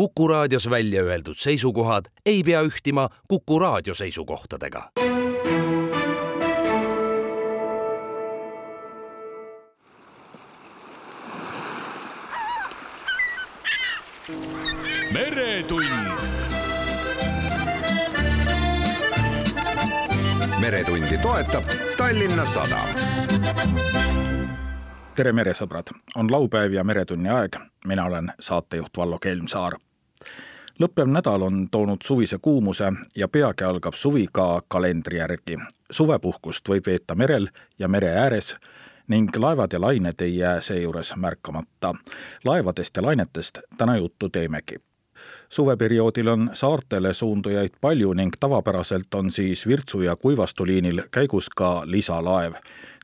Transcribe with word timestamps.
Kuku 0.00 0.28
raadios 0.28 0.70
välja 0.70 1.02
öeldud 1.02 1.34
seisukohad 1.36 2.04
ei 2.26 2.42
pea 2.42 2.60
ühtima 2.62 3.08
Kuku 3.28 3.58
raadio 3.58 3.94
seisukohtadega. 3.94 4.90
meretund. 15.12 15.84
meretundi 20.60 21.18
toetab 21.18 21.64
Tallinna 21.96 22.44
Sadam. 22.44 22.88
tere, 25.16 25.32
meresõbrad, 25.32 25.92
on 26.16 26.32
laupäev 26.32 26.72
ja 26.72 26.84
Meretunni 26.84 27.28
aeg. 27.28 27.56
mina 27.86 28.04
olen 28.04 28.32
saatejuht 28.40 28.96
Vallo 28.96 29.18
Kelmsaar. 29.18 29.89
Lõppev 30.80 31.08
nädal 31.12 31.42
on 31.42 31.68
toonud 31.70 32.02
suvise 32.04 32.38
kuumuse 32.42 32.92
ja 33.16 33.28
peagi 33.28 33.64
algab 33.64 33.94
suvi 33.94 34.26
ka 34.32 34.62
kalendri 34.68 35.18
järgi. 35.18 35.56
suvepuhkust 35.90 36.68
võib 36.68 36.86
veeta 36.86 37.14
merel 37.14 37.48
ja 37.78 37.88
mere 37.88 38.08
ääres 38.08 38.56
ning 39.08 39.36
laevad 39.36 39.72
ja 39.72 39.80
lained 39.80 40.20
ei 40.20 40.36
jää 40.36 40.60
seejuures 40.60 41.16
märkamata. 41.16 41.94
laevadest 42.44 42.96
ja 42.96 43.02
lainetest 43.02 43.58
täna 43.78 43.96
juttu 43.96 44.28
teemegi 44.28 44.76
suveperioodil 45.48 46.28
on 46.28 46.50
saartele 46.52 47.14
suundujaid 47.14 47.70
palju 47.80 48.12
ning 48.12 48.32
tavapäraselt 48.40 49.14
on 49.14 49.30
siis 49.30 49.66
Virtsu 49.66 50.00
ja 50.00 50.16
Kuivastu 50.16 50.66
liinil 50.66 51.02
käigus 51.10 51.48
ka 51.48 51.82
lisalaev. 51.84 52.52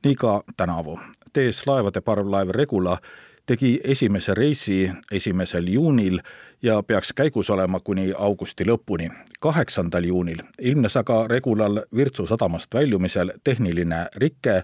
nii 0.05 0.15
ka 0.15 0.43
tänavu. 0.57 1.01
TS 1.33 1.67
Laevade 1.67 2.01
parvlaev 2.01 2.49
Regula 2.49 2.99
tegi 3.47 3.81
esimese 3.85 4.35
reisi 4.35 4.91
esimesel 5.13 5.67
juunil 5.69 6.21
ja 6.63 6.83
peaks 6.83 7.13
käigus 7.13 7.51
olema 7.51 7.81
kuni 7.81 8.13
augusti 8.19 8.65
lõpuni. 8.65 9.11
kaheksandal 9.41 10.05
juunil 10.05 10.39
ilmnes 10.61 10.97
aga 10.97 11.29
Regulal 11.29 11.83
Virtsu 11.95 12.27
sadamast 12.27 12.75
väljumisel 12.75 13.33
tehniline 13.45 14.07
rike 14.17 14.63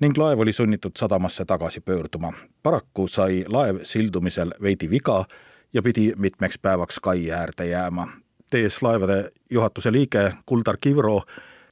ning 0.00 0.18
laev 0.18 0.40
oli 0.40 0.52
sunnitud 0.52 0.92
sadamasse 0.96 1.44
tagasi 1.44 1.80
pöörduma. 1.80 2.32
paraku 2.62 3.08
sai 3.08 3.44
laev 3.48 3.76
sildumisel 3.82 4.54
veidi 4.62 4.90
viga 4.90 5.24
ja 5.72 5.82
pidi 5.82 6.12
mitmeks 6.16 6.58
päevaks 6.58 7.00
kai 7.00 7.30
äärde 7.30 7.66
jääma. 7.66 8.08
TS 8.50 8.82
Laevade 8.82 9.30
juhatuse 9.50 9.92
liige 9.92 10.32
Kuldar 10.46 10.76
Kivro, 10.80 11.22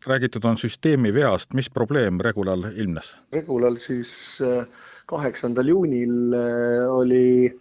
räägitud 0.06 0.44
on 0.44 0.58
süsteemi 0.58 1.14
veast, 1.14 1.54
mis 1.54 1.70
probleem 1.70 2.20
Regulal 2.20 2.64
ilmnes? 2.74 3.16
Regulal 3.32 3.76
siis 3.76 4.38
äh, 4.42 4.66
kaheksandal 5.06 5.66
juunil 5.66 6.32
äh, 6.32 6.90
oli 6.90 7.60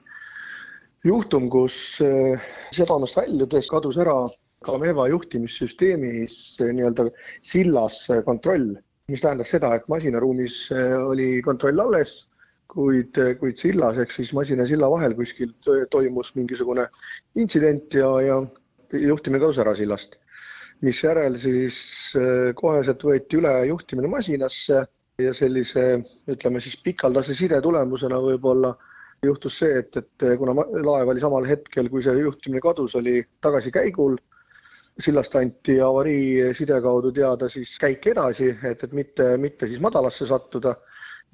juhtum, 1.03 1.49
kus 1.51 1.99
äh, 2.03 2.41
sadamast 2.71 3.17
väljudes 3.19 3.69
kadus 3.71 3.99
ära 4.01 4.17
Kameva 4.63 5.09
juhtimissüsteemis 5.11 6.35
nii-öelda 6.63 7.09
sillas 7.43 8.05
kontroll, 8.23 8.77
mis 9.11 9.19
tähendas 9.19 9.51
seda, 9.51 9.73
et 9.75 9.89
masinaruumis 9.91 10.69
oli 11.09 11.41
kontroll 11.43 11.83
alles 11.83 12.21
kuid, 12.73 13.19
kuid 13.39 13.59
sillas 13.59 13.99
ehk 14.01 14.13
siis 14.13 14.33
masina 14.35 14.65
silla 14.69 14.89
vahel 14.91 15.15
kuskil 15.17 15.53
toimus 15.91 16.33
mingisugune 16.37 16.87
intsident 17.39 17.93
ja, 17.97 18.09
ja 18.23 18.39
juhtimine 18.93 19.41
kadus 19.43 19.61
ära 19.63 19.75
sillast. 19.77 20.19
misjärel 20.83 21.37
siis 21.39 21.77
äh, 22.19 22.49
koheselt 22.59 23.03
võeti 23.07 23.37
üle 23.39 23.51
juhtimine 23.69 24.09
masinasse 24.11 24.81
ja 25.21 25.33
sellise, 25.37 26.01
ütleme 26.27 26.59
siis 26.59 26.75
pikaldase 26.83 27.35
side 27.37 27.61
tulemusena 27.63 28.17
võib-olla 28.19 28.73
juhtus 29.23 29.57
see, 29.59 29.79
et, 29.79 29.97
et 29.97 30.25
kuna 30.39 30.55
laev 30.57 31.11
oli 31.13 31.21
samal 31.23 31.47
hetkel, 31.47 31.89
kui 31.89 32.03
see 32.03 32.15
juhtimine 32.19 32.61
kadus, 32.63 32.95
oli 32.99 33.21
tagasikäigul, 33.43 34.17
sillast 35.01 35.35
anti 35.35 35.79
avarii 35.81 36.53
side 36.53 36.79
kaudu 36.81 37.11
teada 37.11 37.49
siis 37.49 37.71
käik 37.81 38.05
edasi, 38.11 38.51
et, 38.63 38.83
et 38.83 38.93
mitte, 38.93 39.33
mitte 39.41 39.67
siis 39.67 39.81
madalasse 39.81 40.27
sattuda. 40.29 40.75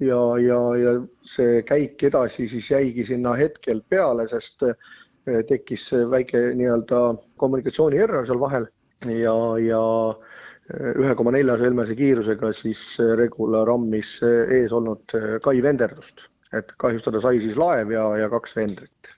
Ja, 0.00 0.16
ja, 0.40 0.58
ja 0.80 0.92
see 1.28 1.60
käik 1.68 2.00
edasi 2.08 2.46
siis 2.48 2.70
jäigi 2.72 3.04
sinna 3.04 3.34
hetkel 3.36 3.82
peale, 3.84 4.24
sest 4.30 4.64
eh, 4.64 5.42
tekkis 5.48 5.90
väike 6.08 6.40
nii-öelda 6.56 7.00
kommunikatsiooni 7.36 8.00
error 8.00 8.24
seal 8.24 8.40
vahel. 8.40 8.64
Ja, 9.04 9.34
ja 9.60 9.82
eh, 10.72 10.94
ühe 11.02 11.12
koma 11.18 11.34
nelja 11.36 11.58
sõlmese 11.60 11.98
kiirusega 11.98 12.54
siis 12.56 12.80
Regula 13.20 13.66
rammis 13.68 14.16
ees 14.24 14.72
olnud 14.72 15.18
kai 15.44 15.60
venderdust, 15.60 16.30
et 16.56 16.72
kahjustada 16.78 17.20
sai 17.22 17.40
siis 17.40 17.56
laev 17.58 17.92
ja, 17.94 18.04
ja 18.18 18.28
kaks 18.32 18.56
vendrit. 18.56 19.14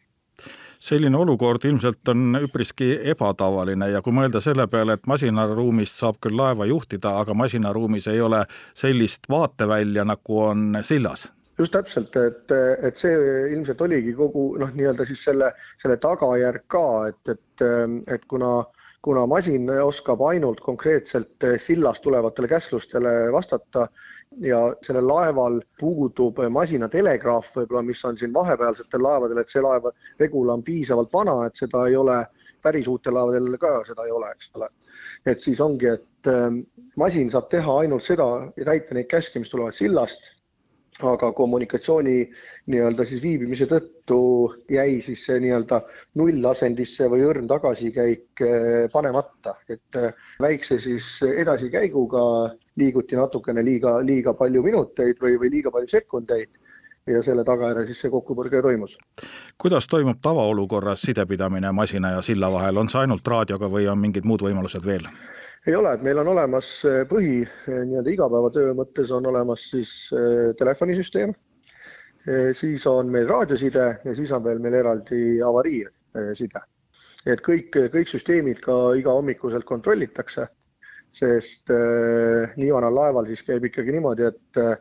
Selline 0.82 1.14
olukord 1.14 1.62
ilmselt 1.64 2.08
on 2.10 2.40
üpriski 2.42 2.88
ebatavaline 3.12 3.86
ja 3.92 4.00
kui 4.02 4.14
mõelda 4.16 4.40
selle 4.42 4.64
peale, 4.66 4.96
et 4.98 5.06
masinaruumist 5.06 6.00
saab 6.00 6.18
küll 6.24 6.34
laeva 6.34 6.66
juhtida, 6.66 7.12
aga 7.20 7.36
masinaruumis 7.38 8.08
ei 8.10 8.18
ole 8.20 8.40
sellist 8.74 9.30
vaatevälja, 9.30 10.02
nagu 10.10 10.40
on 10.42 10.80
sillas. 10.82 11.28
Just 11.58 11.76
täpselt, 11.76 12.16
et, 12.18 12.50
et 12.82 12.98
see 12.98 13.14
ilmselt 13.52 13.84
oligi 13.86 14.10
kogu 14.18 14.56
noh, 14.58 14.72
nii-öelda 14.74 15.06
siis 15.06 15.22
selle, 15.28 15.52
selle 15.78 16.00
tagajärg 16.02 16.64
ka, 16.74 16.86
et, 17.12 17.36
et, 17.36 17.64
et 18.16 18.26
kuna, 18.26 18.64
kuna 19.06 19.22
masin 19.30 19.70
oskab 19.84 20.24
ainult 20.32 20.64
konkreetselt 20.66 21.46
sillast 21.62 22.02
tulevatele 22.02 22.50
käsklustele 22.50 23.14
vastata 23.30 23.86
ja 24.40 24.60
sellel 24.82 25.06
laeval 25.08 25.60
puudub 25.80 26.38
masina 26.50 26.88
telegraaf 26.88 27.52
võib-olla, 27.56 27.82
mis 27.86 28.04
on 28.04 28.18
siin 28.18 28.32
vahepealsetel 28.34 29.02
laevadel, 29.02 29.42
et 29.42 29.52
see 29.52 29.62
laev, 29.64 29.90
Regula 30.20 30.56
on 30.56 30.62
piisavalt 30.66 31.12
vana, 31.12 31.38
et 31.46 31.58
seda 31.58 31.86
ei 31.88 31.96
ole, 31.96 32.18
päris 32.62 32.88
uutel 32.88 33.16
laevadel 33.18 33.58
ka 33.60 33.80
seda 33.88 34.06
ei 34.06 34.14
ole, 34.14 34.30
eks 34.32 34.52
ole. 34.58 34.68
et 35.26 35.40
siis 35.40 35.60
ongi, 35.60 35.86
et 35.86 36.30
ähm, 36.30 36.62
masin 36.96 37.30
saab 37.30 37.48
teha 37.50 37.80
ainult 37.84 38.06
seda 38.06 38.28
ja 38.56 38.64
täita 38.66 38.94
neid 38.94 39.10
käske, 39.10 39.42
mis 39.42 39.50
tulevad 39.50 39.76
sillast, 39.76 40.32
aga 41.02 41.30
kommunikatsiooni 41.32 42.16
nii-öelda 42.70 43.04
siis 43.08 43.22
viibimise 43.22 43.66
tõttu 43.70 44.18
jäi 44.70 45.00
siis 45.02 45.24
see 45.26 45.40
nii-öelda 45.42 45.80
nullasendisse 46.20 47.08
või 47.10 47.24
õrn 47.26 47.48
tagasikäik 47.50 48.42
äh, 48.44 48.90
panemata, 48.92 49.56
et 49.70 49.98
äh, 49.98 50.12
väikse 50.42 50.78
siis 50.82 51.14
edasikäiguga 51.26 52.24
liiguti 52.76 53.16
natukene 53.16 53.64
liiga, 53.64 53.98
liiga 54.04 54.34
palju 54.34 54.62
minuteid 54.62 55.20
või, 55.20 55.36
või 55.40 55.50
liiga 55.52 55.70
palju 55.70 55.88
sekundeid 55.88 56.48
ja 57.06 57.22
selle 57.22 57.44
tagajärjel 57.44 57.86
siis 57.88 58.00
see 58.04 58.10
kokkupõrge 58.10 58.62
toimus. 58.62 58.96
kuidas 59.58 59.86
toimub 59.90 60.20
tavaolukorras 60.22 61.02
sidepidamine 61.02 61.72
masina 61.72 62.10
ja 62.16 62.22
silla 62.22 62.50
vahel, 62.52 62.76
on 62.76 62.88
see 62.88 63.00
ainult 63.00 63.28
raadioga 63.28 63.70
või 63.70 63.88
on 63.90 63.98
mingid 63.98 64.24
muud 64.24 64.44
võimalused 64.46 64.86
veel? 64.86 65.08
ei 65.66 65.74
ole, 65.74 65.94
et 65.94 66.02
meil 66.02 66.18
on 66.18 66.28
olemas 66.34 66.68
eh, 66.88 67.02
põhi 67.08 67.42
eh, 67.42 67.80
nii-öelda 67.86 68.10
igapäevatöö 68.10 68.74
mõttes 68.78 69.10
on 69.14 69.26
olemas 69.26 69.64
siis 69.70 69.92
eh, 70.14 70.52
telefonisüsteem, 70.58 71.34
siis 72.54 72.84
on 72.86 73.08
meil 73.10 73.26
raadioside 73.26 73.86
ja 74.04 74.12
siis 74.14 74.30
on 74.30 74.44
veel 74.44 74.60
meil 74.62 74.76
eraldi 74.78 75.40
avariiside. 75.42 76.60
et 77.26 77.40
kõik, 77.42 77.74
kõik 77.90 78.10
süsteemid 78.10 78.60
ka 78.62 78.76
igahommikuselt 78.94 79.64
kontrollitakse 79.66 80.46
sest 81.12 81.70
äh, 81.70 82.54
nii 82.56 82.72
vanal 82.72 82.96
laeval 82.96 83.28
siis 83.28 83.44
käib 83.46 83.66
ikkagi 83.68 83.92
niimoodi, 83.94 84.26
et 84.32 84.60
äh, 84.60 84.74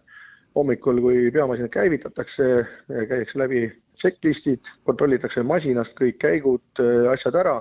hommikul, 0.56 1.02
kui 1.04 1.28
peamasinad 1.34 1.72
käivitatakse, 1.74 2.50
äh, 2.62 3.06
käiakse 3.10 3.40
läbi 3.42 3.66
checklist'id, 4.02 4.72
kontrollitakse 4.88 5.44
masinast 5.44 5.94
kõik 6.00 6.18
käigud, 6.24 6.80
asjad 7.12 7.36
ära, 7.38 7.60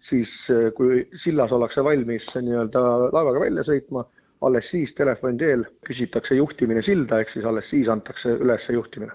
siis 0.00 0.30
kui 0.78 1.02
sillas 1.18 1.52
ollakse 1.52 1.82
valmis 1.84 2.30
nii-öelda 2.38 2.80
laevaga 3.12 3.42
välja 3.42 3.64
sõitma, 3.66 4.04
alles 4.46 4.70
siis 4.70 4.94
telefoni 4.96 5.36
teel 5.42 5.66
küsitakse 5.84 6.38
juhtimine 6.38 6.80
silda, 6.82 7.18
ehk 7.20 7.34
siis 7.34 7.44
alles 7.44 7.68
siis 7.68 7.90
antakse 7.92 8.38
üles 8.38 8.70
juhtimine 8.72 9.12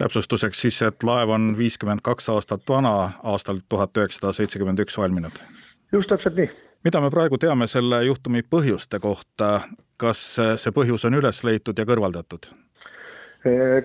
täpsustuseks 0.00 0.60
siis, 0.60 0.78
et 0.84 1.04
laev 1.08 1.32
on 1.32 1.54
viiskümmend 1.56 2.04
kaks 2.04 2.28
aastat 2.28 2.68
vana, 2.68 3.10
aastal 3.24 3.62
tuhat 3.68 3.96
üheksasada 3.96 4.32
seitsekümmend 4.36 4.84
üks 4.84 4.96
valminud. 5.00 5.42
just 5.92 6.12
täpselt 6.12 6.36
nii 6.36 6.50
mida 6.84 7.00
me 7.00 7.10
praegu 7.10 7.38
teame 7.38 7.68
selle 7.70 8.02
juhtumi 8.06 8.42
põhjuste 8.42 9.00
kohta, 9.02 9.66
kas 9.96 10.22
see 10.36 10.72
põhjus 10.76 11.06
on 11.08 11.18
üles 11.18 11.42
leitud 11.44 11.78
ja 11.78 11.86
kõrvaldatud? 11.88 12.52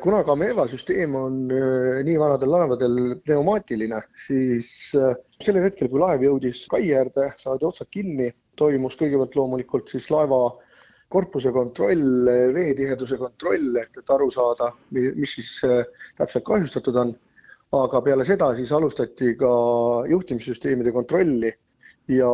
kuna 0.01 0.23
Gameva 0.25 0.63
süsteem 0.65 1.13
on 1.15 1.35
äh, 1.53 1.99
nii 2.05 2.17
vanadel 2.17 2.49
laevadel 2.49 2.95
pneumaatiline, 3.21 3.99
siis 4.25 4.69
äh, 4.97 5.13
sellel 5.43 5.67
hetkel, 5.67 5.89
kui 5.91 6.01
laev 6.01 6.23
jõudis 6.25 6.63
kai 6.71 6.87
äärde, 6.97 7.27
saadi 7.37 7.67
otsad 7.67 7.91
kinni, 7.93 8.31
toimus 8.57 8.97
kõigepealt 8.97 9.37
loomulikult 9.37 9.91
siis 9.91 10.09
laeva 10.09 10.39
korpuse 11.11 11.51
kontroll, 11.53 12.25
veetiheduse 12.55 13.19
kontroll, 13.19 13.75
et, 13.81 13.91
et 13.99 14.13
aru 14.15 14.31
saada, 14.31 14.71
mis 14.95 15.35
siis 15.35 15.57
täpselt 16.17 16.47
kahjustatud 16.47 16.95
on. 16.95 17.11
aga 17.71 18.01
peale 18.03 18.25
seda 18.27 18.49
siis 18.55 18.71
alustati 18.75 19.35
ka 19.39 19.51
juhtimissüsteemide 20.09 20.91
kontrolli 20.91 21.51
ja 22.07 22.29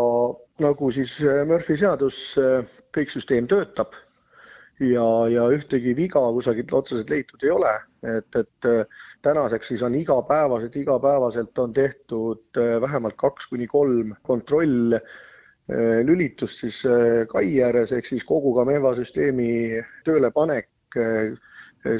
nagu 0.63 0.91
siis 0.91 1.17
äh, 1.21 1.43
Murphy 1.47 1.77
seadus, 1.77 2.19
äh, 2.39 2.65
kõik 2.95 3.11
süsteem 3.13 3.47
töötab 3.49 3.95
ja, 4.79 5.05
ja 5.31 5.47
ühtegi 5.53 5.95
viga 5.97 6.21
kusagilt 6.33 6.73
otseselt 6.73 7.09
leitud 7.11 7.43
ei 7.43 7.51
ole, 7.53 7.73
et, 8.05 8.37
et 8.37 8.91
tänaseks 9.25 9.73
siis 9.73 9.83
on 9.85 9.95
igapäevaselt, 9.97 10.75
igapäevaselt 10.77 11.59
on 11.59 11.73
tehtud 11.73 12.59
vähemalt 12.81 13.17
kaks 13.17 13.49
kuni 13.51 13.67
kolm 13.67 14.13
kontroll 14.23 14.97
lülitust 16.07 16.61
siis 16.61 16.77
kai 17.31 17.57
ääres 17.65 17.91
ehk 17.91 18.05
siis 18.07 18.23
kogu 18.23 18.53
Gameva 18.55 18.93
süsteemi 18.95 19.81
töölepanek, 20.07 20.69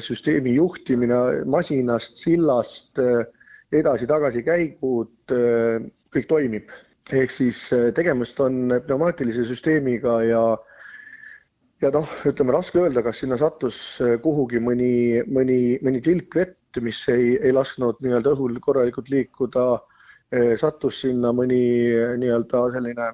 süsteemi 0.00 0.54
juhtimine 0.54 1.44
masinast, 1.50 2.16
sillast, 2.22 3.02
edasi-tagasi 3.74 4.46
käigud, 4.46 5.34
kõik 6.14 6.30
toimib. 6.30 6.72
Ehk 7.12 7.32
siis 7.32 7.60
tegemist 7.96 8.40
on 8.40 8.74
pneumaatilise 8.86 9.46
süsteemiga 9.48 10.18
ja 10.26 10.42
ja 11.82 11.90
noh, 11.94 12.10
ütleme 12.26 12.52
raske 12.52 12.80
öelda, 12.82 13.04
kas 13.06 13.20
sinna 13.22 13.38
sattus 13.38 13.78
kuhugi 14.22 14.58
mõni, 14.62 15.22
mõni, 15.30 15.78
mõni 15.84 16.02
tilk 16.02 16.34
vett, 16.34 16.80
mis 16.82 17.04
ei, 17.12 17.36
ei 17.38 17.54
lasknud 17.54 18.02
nii-öelda 18.02 18.34
õhul 18.34 18.58
korralikult 18.64 19.10
liikuda. 19.12 19.68
sattus 20.60 21.00
sinna 21.00 21.30
mõni 21.32 21.62
nii-öelda 22.20 22.64
selline 22.74 23.06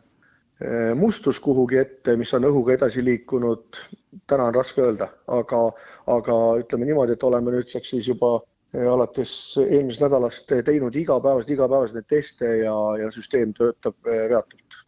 mustus 0.98 1.38
kuhugi 1.40 1.78
ette, 1.78 2.16
mis 2.16 2.32
on 2.34 2.48
õhuga 2.48 2.74
edasi 2.74 3.04
liikunud, 3.04 3.78
täna 4.26 4.48
on 4.48 4.54
raske 4.54 4.82
öelda, 4.82 5.08
aga, 5.28 5.60
aga 6.06 6.40
ütleme 6.62 6.88
niimoodi, 6.88 7.12
et 7.14 7.22
oleme 7.22 7.52
nüüdseks 7.54 7.90
siis 7.94 8.08
juba 8.08 8.40
alates 8.90 9.32
eelmisest 9.62 10.02
nädalast 10.02 10.52
teinud 10.66 10.96
igapäevaselt, 10.96 11.50
igapäevaselt 11.50 12.00
neid 12.00 12.08
teste 12.10 12.56
ja, 12.64 12.74
ja 12.98 13.10
süsteem 13.14 13.54
töötab 13.54 13.96
veatult. 14.04 14.82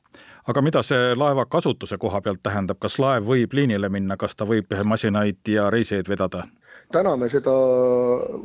aga 0.46 0.62
mida 0.62 0.82
see 0.86 1.14
laeva 1.14 1.46
kasutuse 1.46 1.98
koha 1.98 2.20
pealt 2.20 2.42
tähendab, 2.42 2.78
kas 2.82 2.98
laev 2.98 3.26
võib 3.26 3.54
liinile 3.54 3.88
minna, 3.88 4.16
kas 4.16 4.36
ta 4.36 4.46
võib 4.46 4.74
masinaid 4.84 5.42
ja 5.48 5.70
reisijaid 5.70 6.08
vedada? 6.08 6.46
täna 6.92 7.14
me 7.18 7.28
seda, 7.30 7.52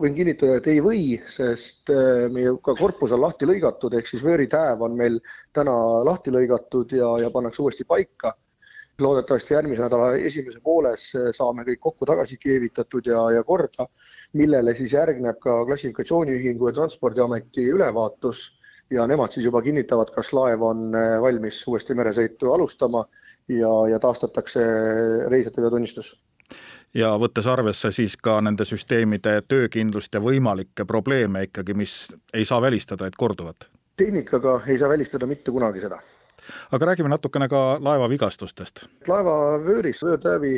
võin 0.01 0.15
kinnitada, 0.17 0.57
et 0.57 0.67
ei 0.71 0.81
või, 0.83 1.03
sest 1.29 1.91
meie 2.33 2.53
ka 2.65 2.75
korpus 2.79 3.13
on 3.13 3.21
lahti 3.21 3.49
lõigatud, 3.49 3.93
ehk 3.97 4.09
siis 4.09 4.23
vööritääv 4.25 4.81
on 4.85 4.95
meil 4.97 5.19
täna 5.53 5.73
lahti 6.07 6.33
lõigatud 6.33 6.95
ja, 6.97 7.11
ja 7.25 7.29
pannakse 7.33 7.61
uuesti 7.61 7.85
paika. 7.87 8.35
loodetavasti 9.01 9.53
järgmise 9.53 9.81
nädala 9.81 10.15
esimese 10.15 10.59
pooles 10.61 11.07
saame 11.33 11.63
kõik 11.65 11.79
kokku 11.81 12.05
tagasi 12.05 12.37
keevitatud 12.37 13.05
ja, 13.05 13.31
ja 13.33 13.43
korda, 13.43 13.87
millele 14.33 14.75
siis 14.75 14.93
järgneb 14.93 15.39
ka 15.43 15.61
klassifikatsiooniühingu 15.65 16.69
ja 16.69 16.73
Transpordiameti 16.73 17.67
ülevaatus 17.73 18.49
ja 18.91 19.07
nemad 19.07 19.31
siis 19.31 19.45
juba 19.45 19.61
kinnitavad, 19.61 20.11
kas 20.15 20.33
laev 20.33 20.63
on 20.67 20.95
äh, 20.95 21.17
valmis 21.21 21.63
uuesti 21.67 21.95
meresõitu 21.95 22.53
alustama 22.53 23.05
ja, 23.47 23.71
ja 23.91 23.99
taastatakse 23.99 24.63
reisijate 25.29 25.69
tunnistus 25.69 26.15
ja 26.93 27.13
võttes 27.19 27.47
arvesse 27.47 27.91
siis 27.95 28.17
ka 28.17 28.39
nende 28.43 28.65
süsteemide 28.67 29.41
töökindlust 29.47 30.13
ja 30.13 30.19
võimalikke 30.23 30.85
probleeme 30.85 31.45
ikkagi, 31.47 31.73
mis 31.73 31.93
ei 32.33 32.45
saa 32.45 32.61
välistada, 32.61 33.07
et 33.07 33.15
korduvad? 33.15 33.69
tehnikaga 33.97 34.61
ei 34.67 34.79
saa 34.79 34.89
välistada 34.89 35.27
mitte 35.27 35.51
kunagi 35.51 35.81
seda. 35.81 35.99
aga 36.71 36.85
räägime 36.85 37.09
natukene 37.09 37.47
ka 37.49 37.77
laeva 37.79 38.09
vigastustest. 38.09 38.85
laeva 39.07 39.59
vööris, 39.65 40.03
vöörtäävi 40.03 40.55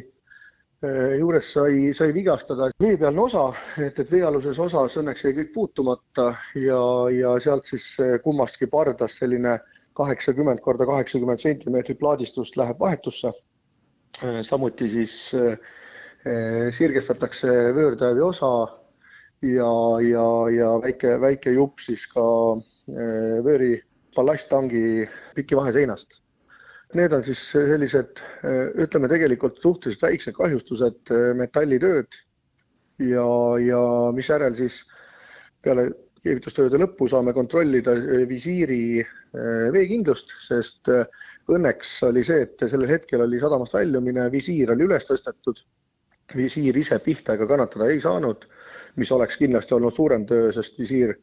juures 1.18 1.48
sai, 1.54 1.94
sai 1.96 2.10
vigastada 2.16 2.70
veepealne 2.84 3.22
osa, 3.24 3.46
et, 3.80 4.00
et 4.00 4.10
veealuses 4.12 4.60
osas 4.60 4.98
õnneks 5.00 5.24
jäi 5.24 5.36
kõik 5.38 5.54
puutumata 5.54 6.34
ja, 6.60 6.82
ja 7.14 7.38
sealt 7.44 7.70
siis 7.70 7.86
eh, 8.04 8.18
kummastki 8.24 8.68
pardast 8.68 9.22
selline 9.22 9.58
kaheksakümmend 9.96 10.60
korda 10.66 10.88
kaheksakümmend 10.90 11.40
sentimeetrit 11.40 12.02
plaadistust 12.02 12.58
läheb 12.60 12.82
vahetusse. 12.84 13.32
Eh, 14.24 14.42
samuti 14.44 14.90
siis 14.90 15.32
Eh, 16.26 16.72
sirgestatakse 16.72 17.48
vöörtäävi 17.76 18.22
osa 18.22 18.68
ja, 19.42 20.00
ja, 20.02 20.28
ja 20.56 20.70
väike, 20.82 21.18
väike 21.22 21.52
jupp 21.52 21.84
siis 21.84 22.06
ka 22.08 22.24
eh, 22.88 23.42
vööri 23.44 23.74
ballasttangi 24.16 25.04
piki 25.36 25.60
vaheseinast. 25.60 26.23
Need 26.94 27.14
on 27.16 27.24
siis 27.26 27.42
sellised, 27.56 28.22
eh, 28.46 28.70
ütleme 28.86 29.10
tegelikult 29.10 29.58
suhteliselt 29.62 30.06
väiksed 30.06 30.36
kahjustused, 30.38 31.14
metallitööd. 31.40 32.20
Ja, 33.02 33.26
ja 33.58 33.82
misjärel 34.14 34.54
siis 34.56 34.84
peale 35.66 35.88
keevitustööde 36.24 36.78
lõppu 36.78 37.08
saame 37.10 37.34
kontrollida 37.34 37.96
visiiri 38.30 39.02
veekindlust, 39.74 40.30
sest 40.46 40.92
õnneks 41.52 41.96
oli 42.08 42.24
see, 42.24 42.46
et 42.46 42.64
sellel 42.70 42.92
hetkel 42.94 43.24
oli 43.26 43.42
sadamast 43.42 43.74
väljumine, 43.76 44.30
visiir 44.32 44.72
oli 44.72 44.86
üles 44.88 45.10
tõstetud. 45.10 45.64
Visiir 46.38 46.78
ise 46.80 46.98
pihta 47.04 47.36
ega 47.36 47.48
kannatada 47.50 47.90
ei 47.92 48.00
saanud, 48.02 48.46
mis 49.02 49.12
oleks 49.12 49.38
kindlasti 49.42 49.76
olnud 49.76 49.96
suurem 49.96 50.24
töö, 50.30 50.52
sest 50.56 50.80
visiir 50.80 51.18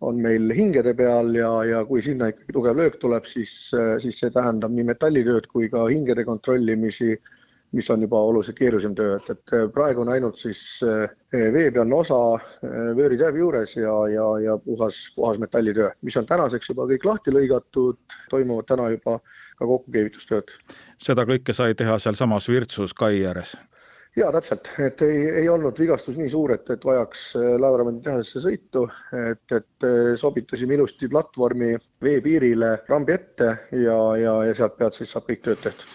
on 0.00 0.20
meil 0.22 0.52
hingede 0.56 0.94
peal 0.96 1.34
ja, 1.36 1.50
ja 1.64 1.82
kui 1.84 2.02
sinna 2.02 2.30
ikkagi 2.32 2.54
tugev 2.56 2.78
löök 2.78 2.96
tuleb, 3.02 3.26
siis, 3.28 3.52
siis 4.00 4.20
see 4.22 4.32
tähendab 4.32 4.72
nii 4.72 4.86
metallitööd 4.88 5.48
kui 5.52 5.68
ka 5.72 5.84
hingede 5.90 6.24
kontrollimisi, 6.24 7.18
mis 7.76 7.90
on 7.92 8.02
juba 8.02 8.18
oluliselt 8.26 8.58
keerulisem 8.58 8.94
töö, 8.98 9.18
et, 9.20 9.28
et 9.30 9.52
praegu 9.74 10.02
on 10.02 10.08
ainult 10.10 10.40
siis 10.40 10.62
eh, 10.82 11.12
veepealne 11.54 11.94
osa 11.94 12.18
vööritäävi 12.96 13.38
juures 13.44 13.76
ja, 13.76 13.94
ja, 14.10 14.26
ja 14.42 14.56
puhas, 14.64 15.04
puhas 15.14 15.38
metallitöö, 15.38 15.92
mis 16.02 16.16
on 16.18 16.26
tänaseks 16.26 16.72
juba 16.72 16.88
kõik 16.90 17.06
lahti 17.06 17.34
lõigatud, 17.36 18.00
toimuvad 18.32 18.66
täna 18.72 18.88
juba 18.96 19.20
ka 19.60 19.68
kokkukeevitustööd. 19.68 20.56
seda 20.98 21.28
kõike 21.28 21.54
sai 21.54 21.76
teha 21.78 21.98
sealsamas 22.02 22.48
Virtsus 22.48 22.96
kai 22.96 23.22
ääres? 23.28 23.54
Jaa, 24.16 24.32
täpselt, 24.34 24.70
et 24.82 25.02
ei, 25.06 25.22
ei 25.42 25.48
olnud 25.48 25.78
vigastus 25.78 26.18
nii 26.18 26.30
suur, 26.32 26.54
et, 26.54 26.66
et 26.72 26.84
vajaks 26.84 27.26
äh, 27.38 27.52
laevaremondi 27.62 28.16
sõitu, 28.30 28.86
et, 29.14 29.44
et 29.54 29.86
äh, 29.86 30.00
sobitasime 30.18 30.74
ilusti 30.78 31.08
platvormi 31.10 31.76
veepiirile 32.02 32.76
rambi 32.88 33.14
ette 33.14 33.52
ja, 33.76 33.98
ja, 34.18 34.34
ja 34.48 34.56
sealt 34.56 34.76
pealt 34.80 34.98
siis 34.98 35.12
saab 35.14 35.30
kõik 35.30 35.46
tööd 35.46 35.62
tehtud. 35.68 35.86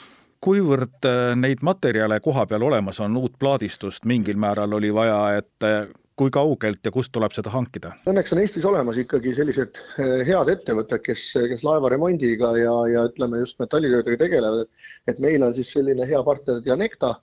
Kuivõrd 0.45 1.09
äh, 1.09 1.33
neid 1.39 1.65
materjale 1.65 2.21
koha 2.23 2.45
peal 2.47 2.63
olemas 2.63 3.01
on, 3.03 3.19
uut 3.19 3.37
plaadistust 3.39 4.07
mingil 4.07 4.39
määral 4.39 4.77
oli 4.77 4.93
vaja, 4.93 5.19
et 5.41 5.69
kui 6.15 6.31
kaugelt 6.31 6.85
ja 6.85 6.93
kust 6.95 7.11
tuleb 7.11 7.33
seda 7.35 7.51
hankida? 7.51 7.91
Õnneks 8.07 8.31
on 8.31 8.39
Eestis 8.39 8.63
olemas 8.63 8.95
ikkagi 9.01 9.33
sellised 9.35 9.81
head 9.97 10.51
ettevõtted, 10.53 11.03
kes, 11.03 11.25
kes 11.51 11.65
laevaremondiga 11.67 12.53
ja, 12.61 12.75
ja 12.93 13.03
ütleme 13.09 13.41
just 13.41 13.59
metallitöödega 13.59 14.21
tegelevad, 14.23 14.63
et 14.63 15.15
et 15.15 15.19
meil 15.19 15.43
on 15.43 15.51
siis 15.57 15.73
selline 15.75 16.07
hea 16.07 16.21
partner 16.23 16.61
Dianecta, 16.63 17.17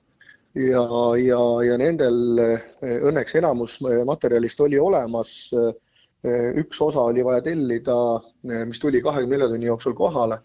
ja, 0.54 0.82
ja, 1.16 1.40
ja 1.66 1.78
nendel 1.80 2.38
eh, 2.42 2.66
õnneks 3.08 3.36
enamus 3.40 3.78
eh, 3.88 4.02
materjalist 4.08 4.60
oli 4.60 4.78
olemas. 4.80 5.34
Eh, 5.56 6.50
üks 6.60 6.78
osa 6.84 7.08
oli 7.10 7.24
vaja 7.26 7.42
tellida, 7.42 7.94
mis 8.70 8.78
tuli 8.78 9.00
kahekümne 9.02 9.34
nelja 9.34 9.48
tunni 9.50 9.66
jooksul 9.66 9.96
kohale. 9.98 10.38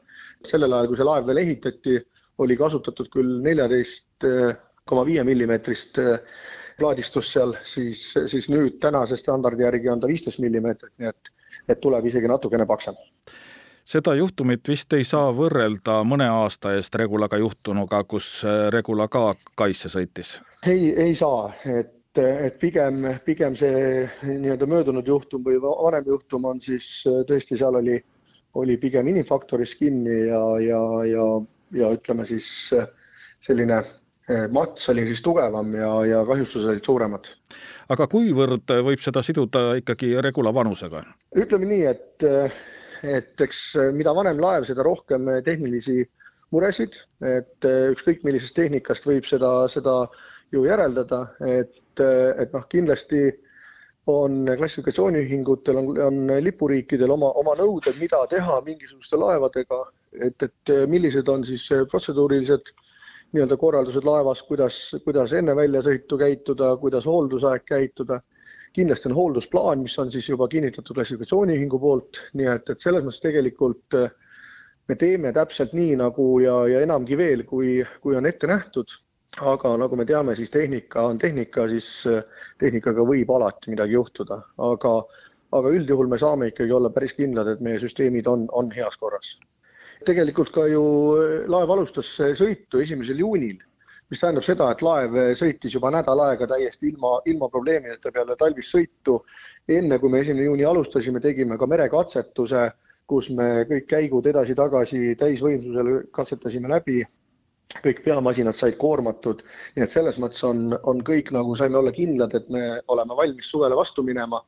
sellel 0.46 0.74
ajal, 0.74 0.88
kui 0.90 0.98
see 0.98 1.06
laev 1.06 1.28
veel 1.28 1.38
ehitati, 1.42 1.94
oli 2.42 2.56
kasutatud 2.58 3.12
küll 3.14 3.40
neljateist 3.46 4.26
koma 4.90 5.04
viie 5.06 5.24
millimeetrist 5.26 6.00
plaadistust 6.78 7.34
seal, 7.34 7.54
siis, 7.62 8.02
siis 8.14 8.50
nüüd 8.50 8.80
tänase 8.82 9.18
standardi 9.18 9.66
järgi 9.66 9.90
on 9.94 10.02
ta 10.02 10.10
viisteist 10.10 10.42
millimeetrit, 10.42 10.94
nii 10.98 11.10
et, 11.10 11.32
et 11.70 11.82
tuleb 11.82 12.06
isegi 12.10 12.30
natukene 12.30 12.66
paksem 12.70 12.98
seda 13.88 14.16
juhtumit 14.16 14.68
vist 14.68 14.94
ei 14.94 15.06
saa 15.08 15.32
võrrelda 15.36 16.02
mõne 16.08 16.28
aasta 16.28 16.74
eest 16.76 16.96
Regulaga 17.00 17.40
juhtunuga, 17.40 18.04
kus 18.04 18.42
äh, 18.46 18.68
Regula 18.74 19.08
ka 19.12 19.32
kaisse 19.60 19.92
sõitis? 19.94 20.38
ei, 20.68 20.92
ei 20.92 21.16
saa, 21.16 21.52
et, 21.66 22.20
et 22.20 22.60
pigem, 22.60 23.06
pigem 23.26 23.56
see 23.56 24.04
nii-öelda 24.28 24.68
möödunud 24.68 25.08
juhtum 25.08 25.46
või 25.46 25.62
vanem 25.64 26.10
juhtum 26.12 26.50
on 26.52 26.62
siis 26.64 26.90
äh, 27.08 27.22
tõesti, 27.30 27.60
seal 27.60 27.80
oli, 27.80 28.02
oli 28.60 28.78
pigem 28.82 29.08
inimfaktoris 29.14 29.78
kinni 29.80 30.26
ja, 30.28 30.44
ja, 30.64 30.84
ja, 31.08 31.30
ja 31.80 31.96
ütleme 31.96 32.28
siis 32.28 32.50
äh, 32.76 32.90
selline 33.40 33.84
mats 34.52 34.90
oli 34.92 35.06
siis 35.08 35.22
tugevam 35.24 35.70
ja, 35.72 35.90
ja 36.04 36.22
kahjustused 36.28 36.68
olid 36.68 36.84
suuremad. 36.84 37.30
aga 37.96 38.08
kuivõrd 38.12 38.74
võib 38.84 39.00
seda 39.00 39.22
siduda 39.24 39.78
ikkagi 39.80 40.18
Regula 40.20 40.52
vanusega? 40.52 41.06
ütleme 41.40 41.70
nii, 41.70 41.86
et 41.88 42.26
et 43.04 43.42
eks 43.42 43.60
eh, 43.78 43.92
mida 43.96 44.14
vanem 44.16 44.40
laev, 44.42 44.66
seda 44.68 44.86
rohkem 44.86 45.28
eh, 45.32 45.42
tehnilisi 45.46 46.02
muresid, 46.56 46.96
et 47.26 47.68
eh, 47.68 47.90
ükskõik 47.94 48.24
millisest 48.26 48.56
tehnikast 48.58 49.08
võib 49.08 49.28
seda, 49.28 49.52
seda 49.72 50.00
ju 50.54 50.64
järeldada, 50.64 51.26
et, 51.44 51.76
et 52.00 52.54
noh, 52.54 52.64
kindlasti 52.72 53.26
on 54.08 54.46
klassifikatsiooniühingutel, 54.48 55.80
on, 55.82 55.90
on 56.06 56.34
lipuriikidel 56.40 57.12
oma, 57.12 57.34
oma 57.42 57.58
nõuded, 57.60 57.98
mida 58.00 58.22
teha 58.32 58.62
mingisuguste 58.64 59.20
laevadega, 59.20 59.82
et, 60.24 60.46
et 60.48 60.74
millised 60.88 61.28
on 61.28 61.44
siis 61.44 61.66
protseduurilised 61.92 62.72
nii-öelda 63.36 63.58
korraldused 63.60 64.08
laevas, 64.08 64.46
kuidas, 64.48 64.78
kuidas 65.04 65.36
enne 65.36 65.52
väljasõitu 65.58 66.22
käituda, 66.22 66.72
kuidas 66.80 67.10
hooldusaeg 67.10 67.68
käituda 67.68 68.22
kindlasti 68.78 69.10
on 69.10 69.18
hooldusplaan, 69.18 69.82
mis 69.82 69.98
on 70.00 70.12
siis 70.14 70.30
juba 70.30 70.48
kinnitatud 70.52 70.96
klassifikatsiooniühingu 70.96 71.80
poolt, 71.82 72.22
nii 72.38 72.50
et, 72.54 72.70
et 72.70 72.84
selles 72.84 73.06
mõttes 73.06 73.24
tegelikult 73.24 73.98
äh, 73.98 74.12
me 74.88 74.96
teeme 74.96 75.34
täpselt 75.36 75.74
nii 75.76 75.98
nagu 76.00 76.28
ja, 76.44 76.56
ja 76.72 76.82
enamgi 76.86 77.18
veel, 77.20 77.44
kui, 77.48 77.82
kui 78.04 78.16
on 78.16 78.30
ette 78.30 78.50
nähtud. 78.50 79.02
aga 79.38 79.76
nagu 79.78 79.98
me 80.00 80.06
teame, 80.10 80.34
siis 80.36 80.50
tehnika 80.50 81.04
on 81.12 81.20
tehnika, 81.22 81.68
siis 81.70 81.88
tehnikaga 82.58 83.04
võib 83.06 83.30
alati 83.30 83.70
midagi 83.70 83.94
juhtuda, 83.94 84.40
aga, 84.66 84.94
aga 85.54 85.74
üldjuhul 85.78 86.10
me 86.10 86.18
saame 86.18 86.48
ikkagi 86.50 86.74
olla 86.74 86.90
päris 86.90 87.14
kindlad, 87.14 87.52
et 87.52 87.62
meie 87.62 87.78
süsteemid 87.84 88.26
on, 88.32 88.48
on 88.50 88.72
heas 88.74 88.98
korras. 88.98 89.36
tegelikult 90.06 90.50
ka 90.56 90.66
ju 90.72 90.82
laev 91.54 91.74
alustas 91.76 92.10
sõitu 92.40 92.82
esimesel 92.82 93.22
juunil, 93.22 93.62
mis 94.10 94.22
tähendab 94.22 94.46
seda, 94.46 94.70
et 94.72 94.82
laev 94.86 95.16
sõitis 95.40 95.74
juba 95.76 95.92
nädal 95.92 96.22
aega 96.24 96.48
täiesti 96.48 96.92
ilma, 96.94 97.18
ilma 97.26 97.50
probleemideta 97.52 98.12
peale 98.12 98.38
talvist 98.40 98.76
sõitu. 98.76 99.20
enne 99.68 100.00
kui 100.00 100.10
me 100.10 100.22
esimene 100.24 100.46
juuni 100.46 100.66
alustasime, 100.66 101.20
tegime 101.20 101.58
ka 101.58 101.68
merekatsetuse, 101.68 102.72
kus 103.08 103.30
me 103.30 103.66
kõik 103.68 103.88
käigud 103.88 104.26
edasi-tagasi 104.28 105.16
täisvõimsusel 105.20 106.08
katsetasime 106.12 106.72
läbi 106.72 107.04
kõik 107.84 108.04
peamasinad 108.06 108.56
said 108.56 108.78
koormatud, 108.80 109.42
nii 109.76 109.84
et 109.84 109.92
selles 109.92 110.18
mõttes 110.22 110.44
on, 110.48 110.72
on 110.88 111.02
kõik 111.08 111.32
nagu 111.36 111.56
saime 111.60 111.80
olla 111.80 111.92
kindlad, 111.96 112.36
et 112.38 112.50
me 112.54 112.64
oleme 112.88 113.18
valmis 113.18 113.50
suvele 113.52 113.76
vastu 113.76 114.04
minema. 114.08 114.42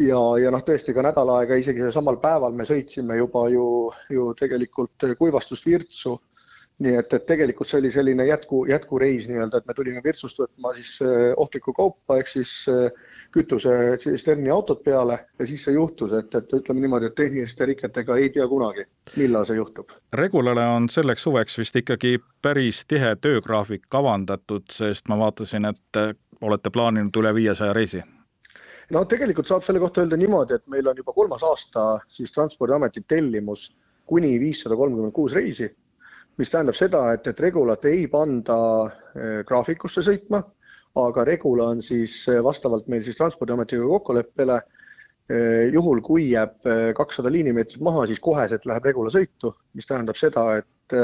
ja, 0.00 0.18
ja 0.40 0.50
noh, 0.50 0.62
tõesti 0.64 0.94
ka 0.96 1.04
nädal 1.04 1.28
aega, 1.36 1.58
isegi 1.60 1.92
samal 1.92 2.16
päeval 2.22 2.56
me 2.56 2.64
sõitsime 2.64 3.18
juba 3.18 3.48
ju, 3.52 3.66
ju 4.10 4.32
tegelikult 4.38 5.08
kuivastust 5.18 5.66
Virtsu. 5.66 6.16
Nii 6.82 6.98
et, 6.98 7.14
et 7.14 7.24
tegelikult 7.26 7.68
see 7.70 7.78
oli 7.82 7.90
selline 7.94 8.26
jätku, 8.26 8.64
jätkureis 8.70 9.28
nii-öelda, 9.30 9.60
et 9.60 9.68
me 9.68 9.74
tulime 9.76 10.02
Virtsust 10.04 10.40
võtma 10.42 10.72
siis 10.76 10.94
eh, 11.04 11.32
ohtlikku 11.36 11.74
kaupa 11.76 12.18
ehk 12.20 12.30
siis 12.32 12.52
äh, 12.70 12.88
kütusetsisterni 13.32 14.50
autot 14.52 14.82
peale 14.84 15.18
ja 15.38 15.46
siis 15.48 15.64
see 15.66 15.76
juhtus, 15.76 16.12
et, 16.18 16.34
et 16.34 16.56
ütleme 16.58 16.84
niimoodi, 16.84 17.10
et 17.10 17.18
tehniliste 17.18 17.66
riketega 17.68 18.16
ei 18.20 18.30
tea 18.34 18.48
kunagi, 18.48 18.86
millal 19.16 19.46
see 19.48 19.58
juhtub. 19.60 19.94
Regulale 20.18 20.64
on 20.76 20.88
selleks 20.92 21.28
suveks 21.28 21.58
vist 21.62 21.78
ikkagi 21.80 22.16
päris 22.42 22.82
tihe 22.88 23.14
töögraafik 23.20 23.86
kavandatud, 23.92 24.66
sest 24.72 25.08
ma 25.08 25.18
vaatasin, 25.22 25.70
et 25.70 26.02
olete 26.42 26.74
plaaninud 26.74 27.22
üle 27.22 27.34
viiesaja 27.38 27.72
reisi 27.76 28.02
no 28.92 29.04
tegelikult 29.08 29.48
saab 29.48 29.64
selle 29.64 29.80
kohta 29.80 30.02
öelda 30.02 30.18
niimoodi, 30.20 30.58
et 30.58 30.66
meil 30.72 30.88
on 30.90 30.98
juba 30.98 31.14
kolmas 31.16 31.44
aasta 31.46 31.84
siis 32.12 32.32
Transpordiameti 32.34 33.04
tellimus 33.08 33.70
kuni 34.06 34.34
viissada 34.40 34.76
kolmkümmend 34.76 35.14
kuus 35.16 35.32
reisi, 35.32 35.70
mis 36.38 36.50
tähendab 36.50 36.76
seda, 36.78 37.04
et, 37.12 37.26
et 37.26 37.40
Regulat 37.40 37.84
ei 37.90 38.06
panda 38.10 38.58
eh, 39.14 39.40
graafikusse 39.46 40.04
sõitma 40.06 40.42
aga 41.00 41.24
Regula 41.24 41.70
on 41.72 41.82
siis 41.84 42.14
eh, 42.28 42.42
vastavalt 42.44 42.88
meil 42.92 43.04
siis 43.04 43.16
Transpordiametiga 43.16 43.86
kokkuleppele 43.88 44.58
eh, 44.58 45.70
juhul, 45.72 46.02
kui 46.04 46.28
jääb 46.32 46.68
kakssada 46.96 47.32
liinimeetrit 47.32 47.82
maha, 47.84 48.06
siis 48.10 48.20
koheselt 48.20 48.66
läheb 48.68 48.84
Regula 48.90 49.12
sõitu, 49.14 49.54
mis 49.76 49.88
tähendab 49.88 50.18
seda, 50.20 50.44
et, 50.60 50.96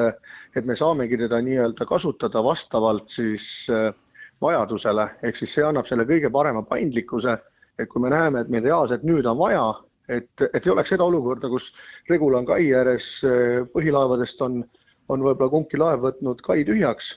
et 0.57 0.69
me 0.69 0.77
saamegi 0.77 1.17
teda 1.21 1.41
nii-öelda 1.45 1.87
kasutada 1.89 2.43
vastavalt 2.45 3.09
siis 3.09 3.69
vajadusele, 4.43 5.07
ehk 5.25 5.39
siis 5.39 5.55
see 5.57 5.65
annab 5.65 5.89
selle 5.89 6.05
kõige 6.09 6.31
parema 6.31 6.63
paindlikkuse, 6.69 7.39
et 7.79 7.89
kui 7.89 8.03
me 8.03 8.11
näeme, 8.13 8.43
et 8.43 8.51
meil 8.53 8.67
reaalselt 8.67 9.07
nüüd 9.09 9.27
on 9.27 9.39
vaja, 9.39 9.65
et, 10.09 10.29
et 10.45 10.61
ei 10.61 10.73
oleks 10.75 10.93
seda 10.93 11.07
olukorda, 11.09 11.49
kus 11.49 11.71
Regula 12.11 12.43
on 12.43 12.47
kai 12.49 12.69
ääres, 12.77 13.09
põhilaevadest 13.73 14.45
on, 14.45 14.61
on 15.09 15.25
võib-olla 15.25 15.51
kumbki 15.51 15.81
laev 15.81 16.05
võtnud 16.05 16.45
kai 16.45 16.63
tühjaks 16.69 17.15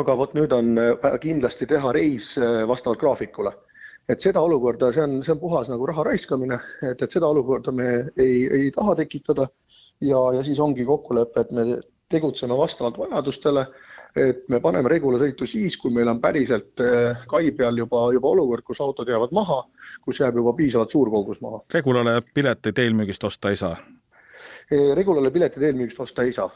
aga 0.00 0.14
vot 0.16 0.32
nüüd 0.36 0.52
on 0.56 0.72
äh, 0.80 0.94
vaja 1.02 1.20
kindlasti 1.22 1.68
teha 1.68 1.92
reis 1.96 2.32
äh, 2.40 2.62
vastavalt 2.68 3.00
graafikule. 3.00 3.52
et 4.10 4.20
seda 4.20 4.40
olukorda, 4.42 4.88
see 4.92 5.02
on, 5.02 5.20
see 5.22 5.30
on 5.30 5.38
puhas 5.38 5.68
nagu 5.70 5.86
raha 5.86 6.02
raiskamine, 6.08 6.56
et, 6.82 7.02
et 7.02 7.10
seda 7.10 7.28
olukorda 7.30 7.70
me 7.72 7.86
ei, 8.18 8.48
ei 8.50 8.70
taha 8.74 8.96
tekitada 8.98 9.46
ja, 10.02 10.18
ja 10.34 10.42
siis 10.42 10.58
ongi 10.60 10.84
kokkulepe, 10.84 11.44
et 11.44 11.52
me 11.54 11.78
tegutseme 12.10 12.56
vastavalt 12.58 12.98
vajadustele, 12.98 13.62
et 14.18 14.42
me 14.50 14.58
paneme 14.60 14.90
Regula 14.90 15.20
sõitu 15.22 15.46
siis, 15.46 15.78
kui 15.78 15.94
meil 15.94 16.10
on 16.10 16.18
päriselt 16.20 16.82
äh, 16.82 17.22
kai 17.30 17.52
peal 17.56 17.78
juba, 17.78 18.08
juba 18.12 18.34
olukord, 18.34 18.66
kus 18.66 18.82
autod 18.82 19.08
jäävad 19.08 19.32
maha, 19.38 19.62
kus 20.02 20.20
jääb 20.20 20.42
juba 20.42 20.56
piisavalt 20.58 20.90
suur 20.90 21.12
kogus 21.12 21.40
maha. 21.44 21.62
Regulale 21.72 22.18
pileteid 22.34 22.82
eelmüügist 22.82 23.30
osta 23.30 23.54
ei 23.54 23.60
saa? 23.60 23.76
Regulale 24.94 25.30
piletid 25.30 25.62
eelmüügist 25.62 26.00
osta 26.00 26.22
ei 26.22 26.32
saa. 26.32 26.50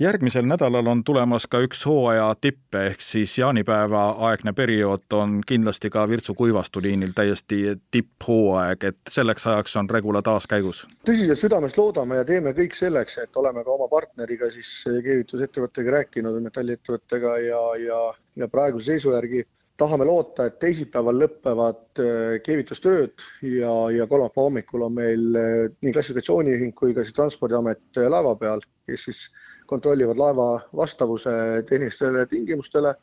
järgmisel 0.00 0.46
nädalal 0.48 0.86
on 0.86 1.02
tulemas 1.04 1.44
ka 1.46 1.58
üks 1.60 1.82
hooaja 1.86 2.30
tipp 2.40 2.74
ehk 2.74 3.02
siis 3.04 3.34
jaanipäeva 3.38 4.04
aegne 4.28 4.52
periood 4.56 5.12
on 5.12 5.40
kindlasti 5.46 5.90
ka 5.90 6.06
Virtsu 6.08 6.34
Kuivastu 6.34 6.82
liinil 6.82 7.12
täiesti 7.14 7.76
tipphooaeg, 7.90 8.84
et 8.84 8.98
selleks 9.08 9.46
ajaks 9.46 9.76
on 9.76 9.90
Regula 9.90 10.22
taas 10.22 10.46
käigus. 10.46 10.86
tõsiselt 11.04 11.42
südamest 11.42 11.76
loodame 11.76 12.16
ja 12.16 12.24
teeme 12.24 12.54
kõik 12.56 12.74
selleks, 12.78 13.18
et 13.18 13.36
oleme 13.36 13.64
ka 13.64 13.76
oma 13.76 13.88
partneriga 13.92 14.50
siis 14.50 14.72
keevitusettevõttega 14.88 15.96
rääkinud, 15.98 16.40
metalliettevõttega 16.42 17.38
ja, 17.44 17.62
ja, 17.84 18.02
ja 18.36 18.48
praeguse 18.48 18.94
seisu 18.94 19.12
järgi 19.12 19.44
tahame 19.80 20.04
loota, 20.04 20.46
et 20.46 20.58
teisipäeval 20.60 21.16
lõpevad 21.22 22.00
äh, 22.02 22.38
keevitustööd 22.44 23.24
ja, 23.46 23.72
ja 23.94 24.06
kolmapäeva 24.10 24.46
hommikul 24.48 24.84
on 24.86 24.96
meil 24.96 25.38
äh, 25.40 25.68
nii 25.80 25.94
klassifikatsiooniühing 25.96 26.74
kui 26.76 26.94
ka 26.96 27.04
siis 27.06 27.16
Transpordiamet 27.16 28.00
äh, 28.00 28.08
laeva 28.12 28.34
peal, 28.40 28.62
kes 28.88 29.06
siis 29.08 29.22
kontrollivad 29.70 30.18
laeva 30.20 30.48
vastavuse 30.76 31.32
tehnilistele 31.68 32.26
tingimustele 32.30 32.94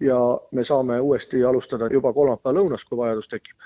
ja 0.00 0.18
me 0.52 0.64
saame 0.64 1.00
uuesti 1.00 1.44
alustada 1.44 1.90
juba 1.92 2.12
kolmapäeva 2.16 2.58
lõunas, 2.60 2.86
kui 2.88 2.98
vajadus 3.02 3.30
tekib. 3.32 3.56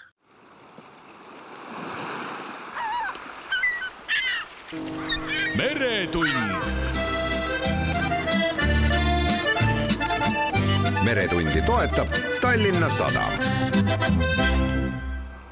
meretund 5.58 6.69
meretundi 11.10 11.62
toetab 11.62 12.08
Tallinna 12.40 12.88
Sadam. 12.88 13.32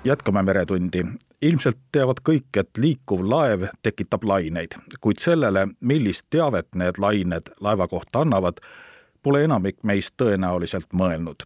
jätkame 0.05 0.43
Meretundi. 0.43 1.03
ilmselt 1.43 1.79
teavad 1.93 2.17
kõik, 2.31 2.47
et 2.57 2.69
liikuv 2.79 3.21
laev 3.31 3.65
tekitab 3.83 4.23
laineid, 4.25 4.77
kuid 5.01 5.19
sellele, 5.19 5.69
millist 5.81 6.27
teavet 6.31 6.75
need 6.75 6.99
lained 6.99 7.51
laeva 7.61 7.89
kohta 7.89 8.21
annavad, 8.21 8.61
pole 9.23 9.45
enamik 9.45 9.83
meist 9.83 10.15
tõenäoliselt 10.23 10.95
mõelnud. 10.95 11.43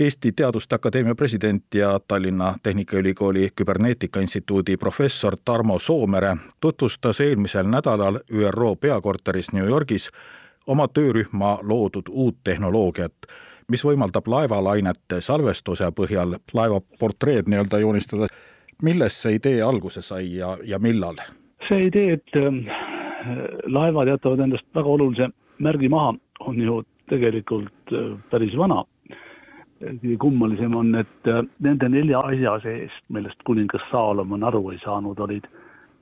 Eesti 0.00 0.32
Teaduste 0.32 0.74
Akadeemia 0.74 1.14
president 1.14 1.74
ja 1.74 2.00
Tallinna 2.08 2.54
Tehnikaülikooli 2.62 3.50
Küberneetika 3.56 4.20
Instituudi 4.20 4.76
professor 4.76 5.36
Tarmo 5.44 5.78
Soomere 5.78 6.36
tutvustas 6.60 7.20
eelmisel 7.20 7.66
nädalal 7.66 8.18
ÜRO 8.32 8.76
peakorteris 8.76 9.52
New 9.52 9.68
Yorgis 9.68 10.10
oma 10.66 10.88
töörühma 10.88 11.58
loodud 11.62 12.08
uut 12.10 12.36
tehnoloogiat, 12.44 13.28
mis 13.70 13.84
võimaldab 13.84 14.26
laevalainete 14.26 15.20
salvestuse 15.20 15.90
põhjal 15.94 16.38
laeva 16.54 16.80
portreed 17.00 17.48
nii-öelda 17.48 17.78
joonistada. 17.78 18.26
millest 18.82 19.16
see 19.16 19.34
idee 19.34 19.62
alguse 19.62 20.02
sai 20.02 20.36
ja, 20.36 20.58
ja 20.64 20.78
millal? 20.78 21.16
see 21.68 21.86
idee, 21.86 22.12
et 22.12 22.36
äh, 22.36 22.52
laevad 23.66 24.08
jätavad 24.08 24.40
endast 24.40 24.66
väga 24.74 24.88
olulise 24.88 25.28
märgi 25.58 25.88
maha, 25.88 26.14
on 26.40 26.60
ju 26.60 26.82
tegelikult 27.10 27.92
äh, 27.92 28.18
päris 28.30 28.56
vana. 28.56 28.84
kõige 29.80 30.16
kummalisem 30.16 30.74
on, 30.74 30.94
et 30.94 31.28
äh, 31.28 31.42
nende 31.60 31.88
nelja 31.88 32.20
asja 32.20 32.58
sees, 32.62 32.92
millest 33.08 33.42
kuningas 33.44 33.82
Saalomon 33.90 34.44
aru 34.44 34.70
ei 34.70 34.78
saanud, 34.84 35.18
olid 35.18 35.44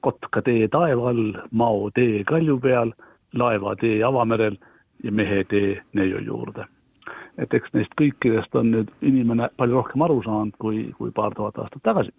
kotka 0.01 0.43
tee 0.43 0.69
taeva 0.69 1.09
all, 1.11 1.33
mao 1.51 1.91
tee 1.95 2.25
kalju 2.25 2.59
peal 2.61 2.93
laevatee 3.35 4.03
avamerel 4.05 4.57
ja 5.03 5.13
mehetee 5.13 5.83
neiu 5.93 6.19
juurde. 6.19 6.67
et 7.39 7.55
eks 7.55 7.73
neist 7.75 7.91
kõikidest 7.99 8.55
on 8.55 8.69
nüüd 8.71 8.91
inimene 9.03 9.49
palju 9.59 9.75
rohkem 9.75 10.03
aru 10.07 10.21
saanud 10.23 10.55
kui, 10.63 10.93
kui 10.99 11.11
paar 11.11 11.35
tuhat 11.35 11.59
aastat 11.59 11.83
tagasi. 11.83 12.13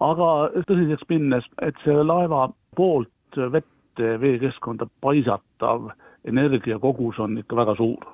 aga 0.00 0.28
tõsiseks 0.70 1.08
minnes, 1.08 1.44
et 1.62 1.74
see 1.84 2.04
laeva 2.04 2.48
poolt 2.76 3.40
vette, 3.52 4.14
veekeskkonda 4.20 4.86
paisatav 5.00 5.90
energiakogus 6.24 7.18
on 7.18 7.38
ikka 7.38 7.56
väga 7.56 7.76
suur. 7.76 8.06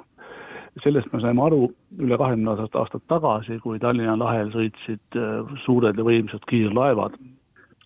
sellest 0.82 1.12
me 1.12 1.20
saime 1.20 1.42
aru 1.42 1.68
üle 2.02 2.16
kahekümne 2.18 2.50
aastat 2.50 3.02
tagasi, 3.08 3.60
kui 3.62 3.78
Tallinna 3.78 4.16
lahel 4.18 4.50
sõitsid 4.50 5.18
äh, 5.20 5.52
suured 5.64 5.96
ja 5.96 6.04
võimsad 6.04 6.42
kiirlaevad. 6.50 7.14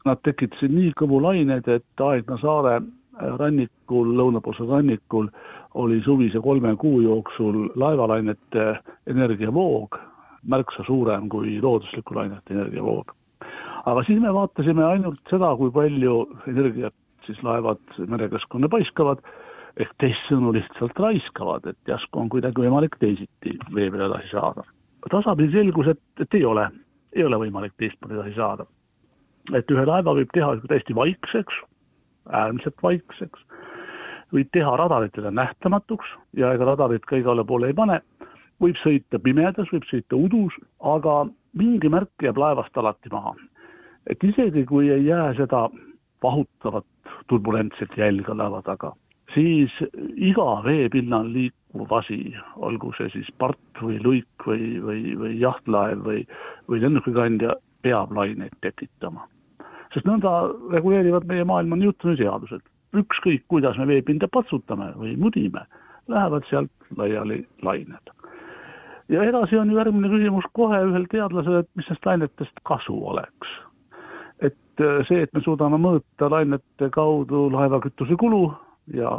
Nad 0.08 0.22
tekitasid 0.24 0.72
nii 0.72 0.94
kõvu 0.96 1.20
lained, 1.20 1.68
et 1.68 2.00
Aegna 2.00 2.38
saare 2.40 2.78
rannikul, 3.38 4.12
lõunapoolsel 4.18 4.68
rannikul 4.70 5.28
oli 5.74 6.00
suvise 6.04 6.40
kolme 6.40 6.76
kuu 6.76 7.00
jooksul 7.00 7.68
laevalainete 7.76 8.68
energiavoog 9.06 9.98
märksa 10.48 10.84
suurem 10.86 11.28
kui 11.28 11.58
loodusliku 11.62 12.14
lainete 12.14 12.54
energiavoog. 12.54 13.12
aga 13.86 14.02
siis 14.04 14.20
me 14.20 14.32
vaatasime 14.34 14.84
ainult 14.84 15.20
seda, 15.30 15.54
kui 15.56 15.70
palju 15.70 16.14
energiat 16.46 16.94
siis 17.26 17.42
laevad 17.42 17.80
merekeskkonna 18.08 18.68
paiskavad, 18.72 19.20
ehk 19.78 19.92
teissõnu 20.02 20.52
lihtsalt 20.56 20.98
raiskavad, 20.98 21.66
et 21.70 21.78
järsku 21.92 22.20
on 22.20 22.28
kuidagi 22.32 22.64
võimalik 22.64 22.96
teisiti 23.00 23.54
vee 23.74 23.90
peal 23.90 24.08
edasi 24.08 24.32
saada. 24.32 24.64
tasapisi 25.10 25.52
selgus, 25.52 25.86
et, 25.94 26.00
et 26.20 26.34
ei 26.34 26.44
ole, 26.44 26.68
ei 27.16 27.24
ole 27.24 27.38
võimalik 27.44 27.72
teistmoodi 27.76 28.18
edasi 28.18 28.34
saada. 28.36 28.66
et 29.54 29.70
ühe 29.70 29.84
laeva 29.86 30.14
võib 30.14 30.32
teha 30.32 30.56
täiesti 30.68 30.94
vaikseks, 30.94 31.60
äärmiselt 32.32 32.82
vaikseks, 32.82 33.40
võid 34.34 34.50
teha 34.52 34.76
radaritele 34.76 35.30
nähtamatuks 35.32 36.10
ja 36.36 36.52
ega 36.54 36.72
radarit 36.72 37.06
ka 37.08 37.16
igale 37.16 37.44
poole 37.44 37.70
ei 37.70 37.76
pane, 37.76 38.00
võib 38.62 38.78
sõita 38.82 39.20
pimedas, 39.22 39.70
võib 39.72 39.86
sõita 39.88 40.18
udus, 40.18 40.56
aga 40.80 41.24
mingi 41.58 41.90
märk 41.92 42.10
jääb 42.22 42.38
laevast 42.38 42.76
alati 42.76 43.12
maha. 43.12 43.34
et 44.08 44.24
isegi, 44.24 44.64
kui 44.64 44.88
ei 44.90 45.04
jää 45.04 45.34
seda 45.36 45.68
vahutavat 46.22 46.86
turbulentset 47.28 47.96
jälge 47.96 48.34
laeva 48.34 48.62
taga, 48.62 48.92
siis 49.34 49.72
iga 50.16 50.62
veepinnal 50.64 51.28
liikuv 51.32 51.92
asi, 51.92 52.34
olgu 52.56 52.92
see 52.96 53.10
siis 53.12 53.28
part 53.38 53.82
või 53.82 53.98
luik 54.04 54.46
või, 54.46 54.78
või, 54.80 55.02
või 55.18 55.34
jahtlaev 55.40 56.04
või, 56.04 56.22
või 56.68 56.80
lennukikandja, 56.84 57.56
peab 57.82 58.12
laineid 58.12 58.56
tekitama. 58.64 59.28
Sest 59.94 60.06
nõnda 60.08 60.34
reguleerivad 60.74 61.26
meie 61.28 61.44
maailma 61.44 61.76
Newtoni 61.76 62.16
seadused. 62.20 62.64
ükskõik, 62.96 63.42
kuidas 63.52 63.76
me 63.76 63.86
veepinda 63.86 64.28
patsutame 64.32 64.94
või 64.96 65.16
mudime, 65.20 65.66
lähevad 66.08 66.46
sealt 66.48 66.72
laiali 66.96 67.42
lained 67.62 68.14
ja 69.08 69.24
edasi 69.24 69.58
on 69.58 69.70
ju 69.70 69.78
järgmine 69.78 70.10
küsimus 70.12 70.46
kohe 70.56 70.78
ühel 70.84 71.08
teadlasel, 71.12 71.62
et 71.62 71.68
mis 71.76 71.88
nendest 71.88 72.06
lainetest 72.06 72.62
kasu 72.68 72.96
oleks. 73.12 73.56
et 74.40 74.80
äh, 74.80 75.02
see, 75.08 75.22
et 75.22 75.32
me 75.34 75.40
suudame 75.42 75.80
mõõta 75.82 76.28
lainete 76.30 76.90
kaudu 76.94 77.48
laeva 77.50 77.80
kütusekulu 77.82 78.52
ja 78.94 79.10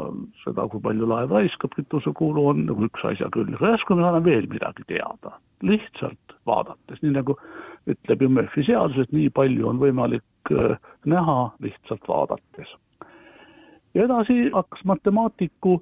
seda, 0.45 0.67
kui 0.71 0.79
palju 0.81 1.09
laev 1.09 1.33
raiskab 1.35 1.73
kütusekulu, 1.75 2.45
on 2.53 2.65
nagu 2.69 2.87
üks 2.87 3.03
asja 3.05 3.27
küll, 3.33 3.51
järsku 3.59 3.97
me 3.97 4.05
saame 4.05 4.23
veel 4.23 4.47
midagi 4.47 4.85
teada, 4.87 5.35
lihtsalt 5.61 6.28
vaadates, 6.49 7.01
nii 7.01 7.13
nagu 7.15 7.37
ütleb 7.89 8.25
ju 8.25 8.29
Murphy 8.33 8.65
seadus, 8.67 8.97
et 9.05 9.15
nii 9.15 9.29
palju 9.33 9.69
on 9.69 9.79
võimalik 9.81 10.53
äh, 10.53 10.75
näha 11.05 11.39
lihtsalt 11.63 12.07
vaadates. 12.07 12.75
ja 13.93 14.03
edasi 14.05 14.49
hakkas 14.53 14.83
matemaatiku 14.85 15.79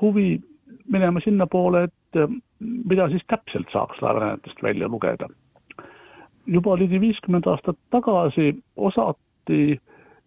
huvi 0.00 0.40
minema 0.88 1.20
sinnapoole, 1.20 1.84
et 1.88 2.22
äh, 2.22 2.30
mida 2.60 3.08
siis 3.08 3.24
täpselt 3.26 3.70
saaks 3.72 4.02
laevanäidetest 4.02 4.62
välja 4.62 4.88
lugeda. 4.88 5.28
juba 6.46 6.78
ligi 6.78 7.00
viiskümmend 7.00 7.46
aastat 7.46 7.76
tagasi 7.90 8.56
osati 8.76 9.80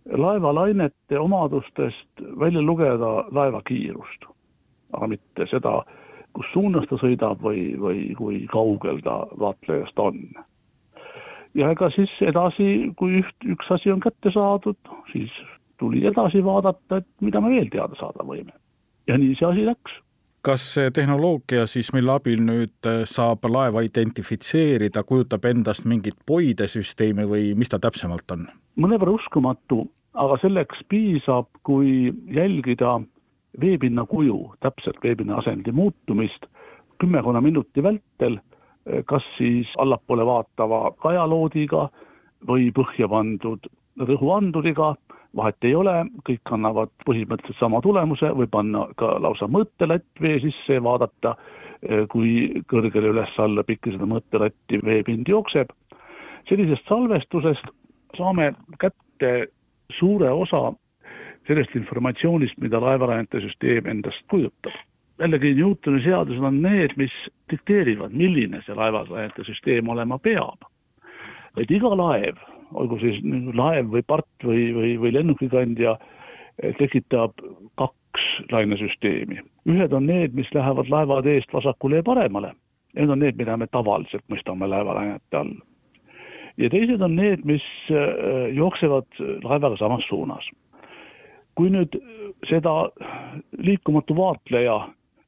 laevalainete 0.10 1.20
omadustest 1.20 2.22
välja 2.40 2.62
lugeda 2.62 3.26
laeva 3.32 3.62
kiirust, 3.62 4.26
aga 4.94 5.08
mitte 5.08 5.46
seda, 5.50 5.84
kus 6.38 6.52
suunas 6.54 6.88
ta 6.90 7.00
sõidab 7.02 7.42
või, 7.44 7.72
või 7.80 8.04
kui 8.18 8.44
kaugel 8.52 9.02
ta 9.06 9.22
vaatlejast 9.40 10.00
on. 10.00 10.22
ja 11.54 11.72
ega 11.72 11.90
siis 11.96 12.12
edasi, 12.22 12.92
kui 12.98 13.22
üht, 13.22 13.36
üks 13.56 13.72
asi 13.72 13.92
on 13.92 14.00
kätte 14.04 14.32
saadud, 14.34 14.78
siis 15.12 15.34
tuli 15.82 16.06
edasi 16.08 16.44
vaadata, 16.46 17.02
et 17.02 17.10
mida 17.22 17.42
me 17.42 17.56
veel 17.56 17.70
teada 17.74 17.98
saada 18.00 18.24
võime. 18.28 18.54
ja 19.08 19.18
nii 19.18 19.36
see 19.36 19.50
asi 19.50 19.68
läks 19.68 20.00
kas 20.46 20.64
see 20.74 20.92
tehnoloogia 20.94 21.68
siis, 21.70 21.92
mille 21.94 22.16
abil 22.16 22.42
nüüd 22.46 22.90
äh, 22.90 23.04
saab 23.10 23.46
laeva 23.46 23.84
identifitseerida, 23.86 25.04
kujutab 25.06 25.46
endast 25.46 25.86
mingit 25.86 26.18
poidesüsteemi 26.26 27.28
või 27.30 27.52
mis 27.58 27.70
ta 27.70 27.80
täpsemalt 27.82 28.34
on? 28.34 28.48
mõnevõrra 28.82 29.18
uskumatu, 29.20 29.84
aga 30.18 30.38
selleks 30.42 30.82
piisab, 30.90 31.50
kui 31.68 32.12
jälgida 32.34 33.00
veepinna 33.62 34.05
kuju, 34.05 34.53
täpselt 34.60 35.01
veepinna 35.03 35.41
asendi 35.41 35.72
muutumist 35.72 36.46
kümmekonna 37.01 37.41
minuti 37.41 37.84
vältel, 37.84 38.39
äh, 38.39 39.03
kas 39.05 39.24
siis 39.38 39.67
allapoole 39.77 40.25
vaatava 40.25 40.91
kajaloodiga 41.01 41.89
või 42.48 42.72
põhja 42.74 43.10
pandud 43.10 43.67
rõhuanduriga 44.00 44.96
vahet 45.36 45.67
ei 45.67 45.75
ole, 45.75 45.93
kõik 46.27 46.51
annavad 46.51 46.91
põhimõtteliselt 47.05 47.60
sama 47.60 47.81
tulemuse, 47.84 48.31
võib 48.36 48.51
panna 48.51 48.86
ka 49.00 49.13
lausa 49.24 49.48
mõõtelatt 49.51 50.22
vee 50.22 50.39
sisse 50.43 50.77
ja 50.77 50.84
vaadata, 50.84 51.36
eh, 51.81 52.05
kui 52.12 52.63
kõrgele 52.72 53.13
üles-alla 53.13 53.63
pikki 53.63 53.96
seda 53.96 54.08
mõõtelatti 54.08 54.81
veepind 54.84 55.27
jookseb. 55.27 55.72
sellisest 56.50 56.88
salvestusest 56.89 57.67
saame 58.17 58.55
kätte 58.79 59.48
suure 60.00 60.31
osa 60.31 60.74
sellest 61.51 61.75
informatsioonist, 61.75 62.58
mida 62.63 62.79
laevarajante 62.81 63.43
süsteem 63.43 63.89
endast 63.91 64.24
kujutab. 64.31 64.74
jällegi 65.22 65.53
Newtoni 65.53 66.00
seadused 66.01 66.44
on 66.48 66.61
need, 66.64 66.96
mis 66.98 67.14
dikteerivad, 67.51 68.16
milline 68.16 68.64
see 68.66 68.75
laevarajante 68.75 69.44
süsteem 69.46 69.90
olema 69.90 70.18
peab. 70.18 70.66
et 71.59 71.72
iga 71.72 71.92
laev 71.98 72.40
olgu 72.74 73.00
siis 73.01 73.20
laev 73.57 73.92
või 73.92 74.03
part 74.07 74.46
või, 74.46 74.70
või, 74.75 74.94
või 75.01 75.14
lennukikandja, 75.18 75.96
eh, 76.61 76.75
tekitab 76.79 77.33
kaks 77.79 78.27
lainesüsteemi. 78.51 79.42
ühed 79.68 79.94
on 79.94 80.05
need, 80.05 80.33
mis 80.33 80.50
lähevad 80.53 80.90
laevade 80.90 81.35
eest 81.35 81.53
vasakule 81.53 82.01
ja 82.01 82.03
paremale. 82.03 82.53
Need 82.96 83.09
on 83.09 83.20
need, 83.20 83.37
mida 83.37 83.57
me 83.57 83.68
tavaliselt 83.68 84.24
mõistame 84.29 84.68
laevalainete 84.68 85.37
all. 85.37 85.53
ja 86.57 86.70
teised 86.70 87.01
on 87.01 87.16
need, 87.16 87.46
mis 87.46 87.64
eh, 87.90 88.55
jooksevad 88.55 89.07
laevaga 89.44 89.77
samas 89.77 90.07
suunas. 90.09 90.50
Kui 91.55 91.70
nüüd 91.74 91.96
seda 92.50 92.90
liikumatu 93.57 94.16
vaatleja 94.18 94.77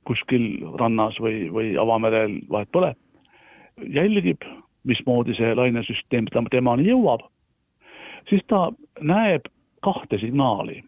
kuskil 0.07 0.63
rannas 0.79 1.17
või, 1.21 1.47
või 1.53 1.73
avamerel, 1.79 2.39
vahet 2.51 2.71
pole, 2.71 2.93
jälgib 3.95 4.43
mismoodi 4.83 5.35
see 5.37 5.53
lainesüsteem 5.55 6.27
temani 6.51 6.89
jõuab, 6.89 7.23
siis 8.29 8.43
ta 8.51 8.69
näeb 9.01 9.47
kahte 9.83 10.19
signaali. 10.19 10.83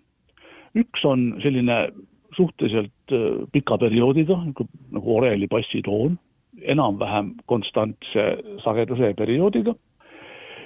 üks 0.76 1.06
on 1.08 1.38
selline 1.39 1.88
suhteliselt 2.36 3.13
äh, 3.15 3.48
pika 3.52 3.78
perioodiga, 3.78 4.36
nagu, 4.45 4.67
nagu 4.91 5.17
oreli 5.17 5.48
bassitoon, 5.48 6.17
enam-vähem 6.62 7.34
konstantse 7.45 8.26
sageduse 8.63 9.13
perioodiga. 9.13 9.76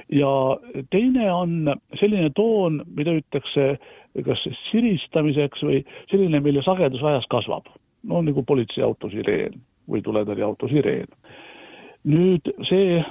ja 0.09 0.57
teine 0.89 1.31
on 1.31 1.75
selline 1.99 2.29
toon, 2.35 2.81
mida 2.95 3.13
ütlekse 3.13 3.77
kas 4.25 4.41
siristamiseks 4.69 5.63
või 5.63 5.83
selline, 6.11 6.41
mille 6.43 6.63
sagedus 6.65 7.03
ajas 7.03 7.27
kasvab. 7.29 7.69
no 8.03 8.21
nagu 8.21 8.43
politseiauto 8.43 9.09
sireen 9.09 9.59
või 9.89 10.01
tuletõrjeauto 10.01 10.67
sireen. 10.67 11.07
nüüd 12.03 12.51
see 12.69 13.03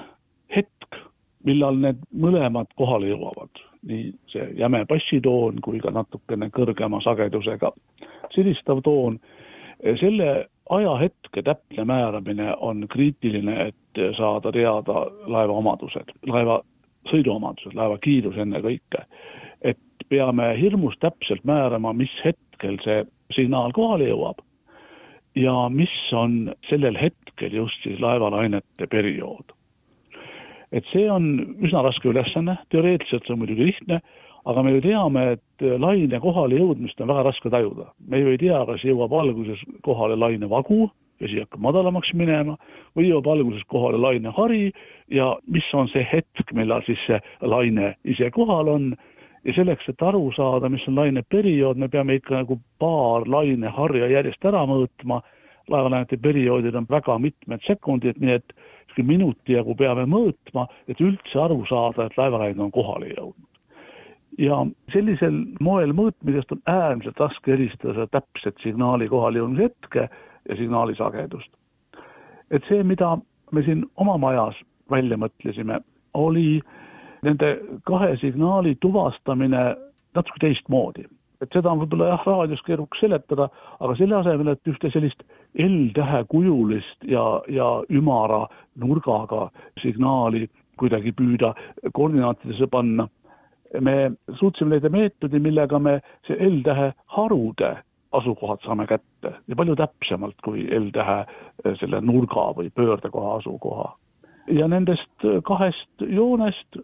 hetk, 0.56 1.00
millal 1.44 1.76
need 1.76 2.00
mõlemad 2.12 2.66
kohale 2.76 3.08
jõuavad, 3.08 3.50
nii 3.82 4.12
see 4.32 4.48
jäme 4.58 4.84
bassitoon 4.88 5.60
kui 5.60 5.80
ka 5.80 5.90
natukene 5.90 6.50
kõrgema 6.50 7.00
sagedusega 7.04 7.72
silistav 8.34 8.82
toon, 8.82 9.18
selle 10.00 10.48
ajahetke 10.70 11.42
täpne 11.42 11.84
määramine 11.84 12.54
on 12.60 12.86
kriitiline, 12.90 13.68
et 13.68 14.16
saada 14.16 14.52
teada 14.52 15.06
laeva 15.26 15.52
omadused, 15.52 16.12
laeva 16.26 16.60
sõiduomadused, 17.10 17.74
laeva 17.74 17.98
kiirus 18.04 18.36
ennekõike. 18.36 19.04
Peame 20.08 20.52
hirmus 20.60 20.96
täpselt 21.00 21.44
määrama, 21.44 21.92
mis 21.92 22.12
hetkel 22.24 22.78
see 22.84 23.04
signaal 23.36 23.72
kohale 23.76 24.08
jõuab 24.10 24.42
ja 25.36 25.68
mis 25.70 25.94
on 26.16 26.54
sellel 26.70 26.96
hetkel 26.98 27.54
just 27.54 27.82
siis 27.84 28.00
laevalainete 28.02 28.88
periood 28.90 29.58
et 30.72 30.88
see 30.92 31.08
on 31.10 31.28
üsna 31.64 31.82
raske 31.86 32.10
ülesanne, 32.10 32.58
teoreetiliselt 32.72 33.26
see 33.26 33.34
on 33.34 33.42
muidugi 33.42 33.70
lihtne, 33.70 34.00
aga 34.48 34.62
me 34.64 34.74
ju 34.76 34.84
teame, 34.84 35.24
et 35.36 35.66
laine 35.80 36.20
kohale 36.22 36.60
jõudmist 36.60 37.00
on 37.02 37.10
väga 37.10 37.26
raske 37.28 37.52
tajuda. 37.52 37.90
me 38.06 38.20
ju 38.20 38.32
ei 38.32 38.38
tea, 38.40 38.62
kas 38.66 38.84
jõuab 38.84 39.12
alguses 39.12 39.60
kohale 39.84 40.16
lainevagu, 40.16 40.88
vesi 41.20 41.40
hakkab 41.40 41.60
madalamaks 41.64 42.12
minema, 42.14 42.56
või 42.96 43.10
jõuab 43.10 43.30
alguses 43.32 43.64
kohale 43.68 43.98
lainehari 43.98 44.72
ja 45.10 45.34
mis 45.46 45.68
on 45.74 45.88
see 45.92 46.06
hetk, 46.12 46.52
millal 46.52 46.84
siis 46.86 47.00
see 47.06 47.20
laine 47.40 47.94
ise 48.04 48.30
kohal 48.30 48.68
on, 48.68 48.92
ja 49.44 49.54
selleks, 49.54 49.88
et 49.88 50.02
aru 50.02 50.30
saada, 50.36 50.68
mis 50.68 50.84
on 50.88 50.96
laine 50.98 51.22
periood, 51.22 51.76
me 51.76 51.88
peame 51.88 52.18
ikka 52.18 52.40
nagu 52.40 52.58
paar 52.78 53.28
laineharja 53.28 54.08
järjest 54.10 54.44
ära 54.44 54.64
mõõtma, 54.66 55.20
laevalainete 55.68 56.16
perioodid 56.16 56.74
on 56.74 56.86
väga 56.90 57.18
mitmed 57.18 57.62
sekundid, 57.66 58.18
nii 58.20 58.38
et 58.38 58.56
minuti 58.98 59.54
jagu 59.54 59.76
peame 59.78 60.06
mõõtma, 60.10 60.66
et 60.88 61.00
üldse 61.00 61.38
aru 61.38 61.60
saada, 61.68 62.08
et 62.08 62.16
laevalaine 62.18 62.62
on 62.62 62.72
kohale 62.74 63.12
jõudnud. 63.14 63.44
ja 64.38 64.66
sellisel 64.92 65.34
moel 65.60 65.92
mõõtmisest 65.92 66.52
on 66.52 66.60
äärmiselt 66.66 67.20
raske 67.20 67.52
eristada 67.52 67.94
seda 67.94 68.06
täpset 68.06 68.54
signaali 68.62 69.08
kohalejõudmise 69.08 69.62
hetke 69.62 70.08
ja 70.48 70.56
signaali 70.56 70.94
sagedust. 70.94 71.50
et 72.50 72.62
see, 72.68 72.82
mida 72.82 73.18
me 73.52 73.62
siin 73.62 73.84
oma 73.96 74.16
majas 74.16 74.56
välja 74.90 75.16
mõtlesime, 75.16 75.80
oli 76.14 76.60
nende 77.22 77.54
kahe 77.86 78.16
signaali 78.20 78.76
tuvastamine 78.80 79.62
natuke 80.14 80.40
teistmoodi 80.40 81.06
et 81.42 81.54
seda 81.54 81.70
on 81.70 81.82
võib-olla 81.82 82.12
jah, 82.12 82.24
raadios 82.26 82.62
keerukas 82.66 83.02
seletada, 83.02 83.48
aga 83.78 83.96
selle 83.98 84.16
asemel, 84.18 84.52
et 84.52 84.70
ühte 84.70 84.90
sellist 84.94 85.22
L-tähe 85.62 86.24
kujulist 86.30 87.06
ja, 87.06 87.24
ja 87.48 87.68
ümara 87.94 88.44
nurgaga 88.82 89.48
signaali 89.82 90.48
kuidagi 90.78 91.12
püüda 91.16 91.52
koordinaatidesse 91.94 92.68
panna, 92.70 93.08
me 93.80 93.96
suutsime 94.40 94.76
leida 94.76 94.90
meetodi, 94.92 95.40
millega 95.42 95.78
me 95.78 95.98
see 96.26 96.38
L-tähe 96.48 96.92
harude 97.14 97.76
asukohad 98.18 98.62
saame 98.64 98.86
kätte 98.88 99.34
ja 99.46 99.56
palju 99.56 99.76
täpsemalt 99.78 100.38
kui 100.44 100.64
L-tähe 100.78 101.22
selle 101.80 102.00
nurga 102.02 102.50
või 102.56 102.70
pöördekoha 102.74 103.38
asukoha. 103.42 103.90
ja 104.48 104.68
nendest 104.68 105.26
kahest 105.44 106.06
joonest 106.08 106.78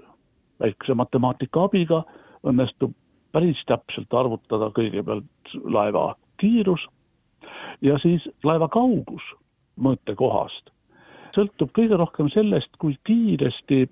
väikse 0.61 0.95
matemaatika 0.95 1.65
abiga 1.65 2.03
õnnestub 2.47 2.93
päris 3.33 3.59
täpselt 3.67 4.15
arvutada 4.15 4.71
kõigepealt 4.77 5.57
laeva 5.65 6.15
kiirus 6.39 6.87
ja 7.83 7.99
siis 8.03 8.29
laeva 8.45 8.69
kaugus 8.69 9.25
mõõtekohast 9.81 10.75
sõltub 11.35 11.73
kõige 11.75 11.99
rohkem 11.99 12.31
sellest, 12.33 12.71
kui 12.79 12.97
kiiresti 13.07 13.85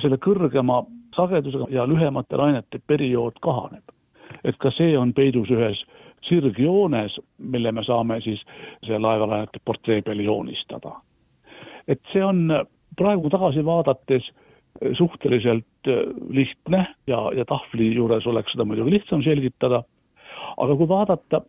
selle 0.00 0.18
kõrgema 0.22 0.82
sagedusega 1.16 1.70
ja 1.74 1.86
lühemate 1.88 2.38
lainete 2.38 2.80
periood 2.86 3.40
kahaneb. 3.42 3.84
et 4.44 4.56
ka 4.58 4.70
see 4.70 4.96
on 4.98 5.12
peidus 5.12 5.50
ühes 5.50 5.80
sirgjoones, 6.28 7.16
mille 7.38 7.72
me 7.72 7.82
saame 7.84 8.20
siis 8.20 8.40
selle 8.86 9.00
laevalainete 9.02 9.60
portree 9.64 10.02
peal 10.02 10.20
joonistada. 10.20 11.00
et 11.88 12.00
see 12.12 12.24
on 12.24 12.66
praegu 12.96 13.30
tagasi 13.30 13.64
vaadates 13.64 14.30
suhteliselt 14.96 15.90
lihtne 16.30 16.86
ja, 17.06 17.22
ja 17.36 17.44
tahvli 17.44 17.90
juures 17.94 18.26
oleks 18.26 18.52
seda 18.54 18.64
muidugi 18.68 18.96
lihtsam 18.96 19.24
selgitada, 19.26 19.82
aga 20.56 20.76
kui 20.76 20.88
vaadata 20.88 21.42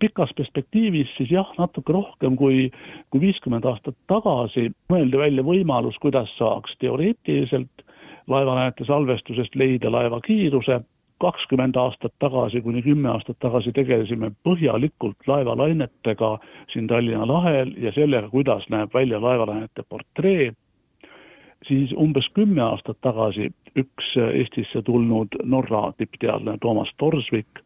pikas 0.00 0.32
perspektiivis 0.36 1.12
siis 1.16 1.30
jah, 1.30 1.48
natuke 1.58 1.94
rohkem 1.94 2.36
kui, 2.36 2.70
kui 3.10 3.22
viiskümmend 3.22 3.66
aastat 3.68 3.96
tagasi 4.10 4.68
mõeldi 4.92 5.20
välja 5.20 5.46
võimalus, 5.46 5.98
kuidas 6.02 6.32
saaks 6.38 6.74
teoreetiliselt 6.82 7.86
laevaläänete 8.26 8.84
salvestusest 8.84 9.54
leida 9.54 9.90
laeva 9.92 10.20
kiiruse, 10.20 10.80
kakskümmend 11.22 11.76
aastat 11.80 12.12
tagasi 12.20 12.60
kuni 12.60 12.82
kümme 12.82 13.08
aastat 13.08 13.38
tagasi 13.40 13.72
tegelesime 13.72 14.32
põhjalikult 14.44 15.28
laevalainetega 15.30 16.32
siin 16.72 16.90
Tallinna 16.90 17.26
lahel 17.28 17.72
ja 17.80 17.92
sellega, 17.96 18.28
kuidas 18.28 18.66
näeb 18.72 18.92
välja 18.94 19.20
laevalainete 19.22 19.86
portree, 19.88 20.52
siis 21.68 21.92
umbes 21.92 22.28
kümme 22.34 22.62
aastat 22.62 22.98
tagasi 23.02 23.50
üks 23.76 24.12
Eestisse 24.32 24.82
tulnud 24.82 25.36
Norra 25.44 25.92
tippteadlane 25.98 26.58
Toomas 26.60 26.90
Torsvik 26.96 27.62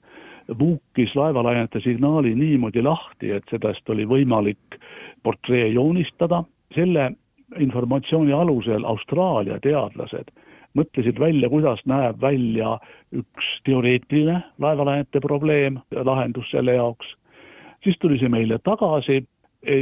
vuukis 0.59 1.15
laevalainete 1.15 1.81
signaali 1.81 2.35
niimoodi 2.35 2.83
lahti, 2.83 3.31
et 3.31 3.45
sellest 3.51 3.91
oli 3.91 4.07
võimalik 4.09 4.79
portree 5.23 5.69
joonistada, 5.69 6.43
selle 6.75 7.13
informatsiooni 7.59 8.33
alusel 8.33 8.85
Austraalia 8.85 9.59
teadlased 9.63 10.31
mõtlesid 10.79 11.19
välja, 11.19 11.49
kuidas 11.51 11.81
näeb 11.91 12.21
välja 12.23 12.77
üks 13.15 13.47
teoreetiline 13.67 14.39
laevalainete 14.63 15.21
probleem 15.21 15.81
lahendus 15.91 16.51
selle 16.51 16.77
jaoks. 16.79 17.17
siis 17.85 17.97
tuli 17.99 18.19
see 18.19 18.29
meile 18.29 18.59
tagasi 18.59 19.25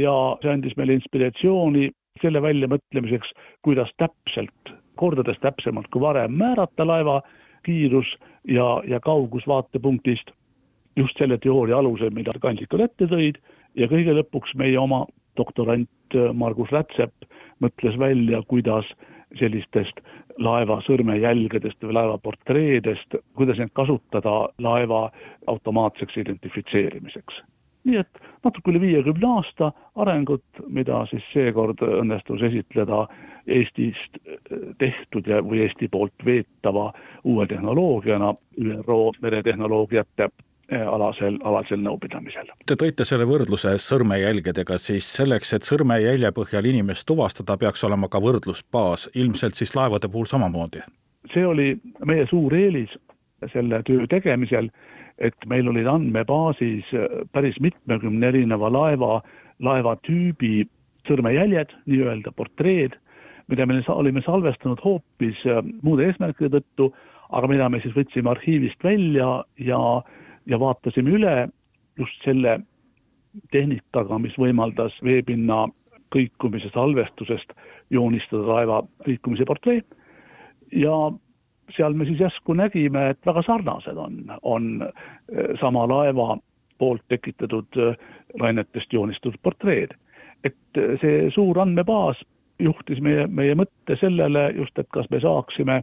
ja 0.01 0.15
see 0.41 0.51
andis 0.51 0.75
meile 0.77 0.93
inspiratsiooni 0.97 1.89
selle 2.21 2.41
väljamõtlemiseks, 2.41 3.31
kuidas 3.65 3.91
täpselt, 3.97 4.73
kordades 4.99 5.39
täpsemalt 5.43 5.87
kui 5.93 6.01
varem 6.03 6.35
määrata 6.37 6.87
laeva 6.87 7.21
kiirus 7.63 8.09
ja, 8.47 8.81
ja 8.87 8.99
kaugus 8.99 9.47
vaatepunktist 9.47 10.31
just 10.99 11.17
selle 11.17 11.37
teooria 11.37 11.77
alusel, 11.77 12.11
mida 12.15 12.33
kandikud 12.41 12.83
ette 12.83 13.07
tõid 13.07 13.39
ja 13.79 13.87
kõige 13.91 14.15
lõpuks 14.17 14.55
meie 14.59 14.79
oma 14.79 15.05
doktorant 15.39 16.15
äh, 16.15 16.31
Margus 16.33 16.71
Rätsep 16.75 17.29
mõtles 17.63 17.97
välja, 17.99 18.41
kuidas 18.47 18.87
sellistest 19.39 20.01
laeva 20.39 20.79
sõrmejälgedest 20.85 21.83
või 21.83 21.95
laeva 21.99 22.17
portreedest, 22.23 23.19
kuidas 23.37 23.59
neid 23.59 23.71
kasutada 23.77 24.49
laeva 24.57 25.09
automaatseks 25.51 26.17
identifitseerimiseks. 26.23 27.41
Nii 27.89 28.01
et 28.01 28.21
natuke 28.45 28.71
üle 28.71 28.81
viiekümne 28.83 29.31
aasta 29.39 29.71
arengut, 29.99 30.45
mida 30.67 31.01
siis 31.11 31.25
seekord 31.33 31.81
õnnestus 31.85 32.45
esitleda 32.49 33.07
Eestist 33.49 34.19
äh, 34.21 34.61
tehtud 34.77 35.27
ja, 35.27 35.41
või 35.45 35.63
Eesti 35.65 35.89
poolt 35.91 36.25
veetava 36.25 36.91
uue 37.23 37.47
tehnoloogiana 37.49 38.35
ÜRO 38.61 39.01
meretehnoloogiate 39.21 40.29
Eh, 40.69 40.87
alasel, 40.87 41.39
alasel 41.49 41.79
nõupidamisel. 41.81 42.51
Te 42.69 42.75
tõite 42.77 43.01
selle 43.07 43.25
võrdluse 43.25 43.71
sõrmejälgedega, 43.81 44.75
siis 44.77 45.07
selleks, 45.15 45.55
et 45.57 45.65
sõrmejälje 45.65 46.29
põhjal 46.35 46.67
inimest 46.69 47.07
tuvastada, 47.09 47.55
peaks 47.57 47.81
olema 47.87 48.05
ka 48.05 48.21
võrdlusbaas, 48.21 49.07
ilmselt 49.17 49.57
siis 49.57 49.73
laevade 49.73 50.11
puhul 50.13 50.29
samamoodi? 50.29 50.85
see 51.33 51.45
oli 51.45 51.73
meie 52.05 52.25
suur 52.29 52.53
eelis 52.57 52.93
selle 53.53 53.81
töö 53.85 54.05
tegemisel, 54.09 54.69
et 55.19 55.45
meil 55.51 55.67
olid 55.67 55.87
andmebaasis 55.87 56.89
päris 57.35 57.59
mitmekümne 57.59 58.31
erineva 58.31 58.71
laeva, 58.71 59.19
laevatüübi 59.59 60.63
sõrmejäljed, 61.07 61.73
nii-öelda 61.89 62.31
portreed, 62.35 62.95
mida 63.49 63.65
me 63.65 63.81
olime 63.91 64.21
salvestanud 64.23 64.79
hoopis 64.83 65.41
muude 65.83 66.07
eesmärkide 66.07 66.59
tõttu, 66.59 66.91
aga 67.35 67.49
mida 67.51 67.69
me 67.69 67.81
siis 67.83 67.95
võtsime 67.97 68.31
arhiivist 68.31 68.83
välja 68.83 69.43
ja 69.57 69.79
ja 70.49 70.57
vaatasime 70.59 71.11
üle 71.13 71.33
just 71.99 72.23
selle 72.25 72.59
tehnikaga, 73.53 74.17
mis 74.17 74.33
võimaldas 74.39 74.95
veepinna 75.05 75.67
kõikumise 76.13 76.71
salvestusest 76.73 77.53
joonistada 77.93 78.47
laeva 78.47 78.79
liikumise 79.05 79.45
portree. 79.45 79.83
Ja 80.73 81.11
seal 81.75 81.93
me 81.93 82.05
siis 82.05 82.19
järsku 82.19 82.53
nägime, 82.57 83.09
et 83.13 83.25
väga 83.25 83.43
sarnased 83.45 83.97
on, 83.97 84.19
on 84.41 84.69
eh, 84.83 85.55
sama 85.61 85.87
laeva 85.89 86.37
poolt 86.79 87.03
tekitatud 87.09 87.79
eh, 87.79 87.95
lainetest 88.39 88.93
joonistatud 88.93 89.39
portreed. 89.43 89.95
et 90.43 90.77
eh, 90.77 90.95
see 91.01 91.31
suur 91.35 91.59
andmebaas 91.59 92.21
juhtis 92.59 93.01
meie, 93.01 93.27
meie 93.27 93.55
mõtte 93.55 93.95
sellele 93.99 94.51
just, 94.55 94.77
et 94.79 94.87
kas 94.95 95.09
me 95.11 95.19
saaksime 95.23 95.81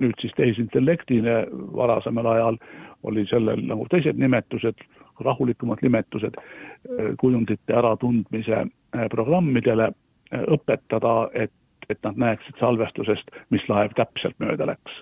nüüd 0.00 0.16
siis 0.20 0.32
tehisintellektile 0.36 1.44
varasemal 1.76 2.26
ajal 2.26 2.58
oli 3.02 3.26
sellel 3.28 3.62
nagu 3.68 3.86
teised 3.90 4.18
nimetused, 4.20 4.84
rahulikumad 5.20 5.82
nimetused, 5.82 6.36
äh, 6.36 7.12
kujundite 7.20 7.76
äratundmise 7.76 8.64
äh, 8.64 9.06
programmidele 9.10 9.90
äh, 9.90 10.44
õpetada, 10.56 11.30
et, 11.34 11.52
et 11.88 11.98
nad 12.04 12.16
näeksid 12.16 12.60
salvestusest, 12.60 13.32
mis 13.50 13.64
laev 13.68 13.96
täpselt 13.96 14.36
mööda 14.40 14.72
läks. 14.72 15.00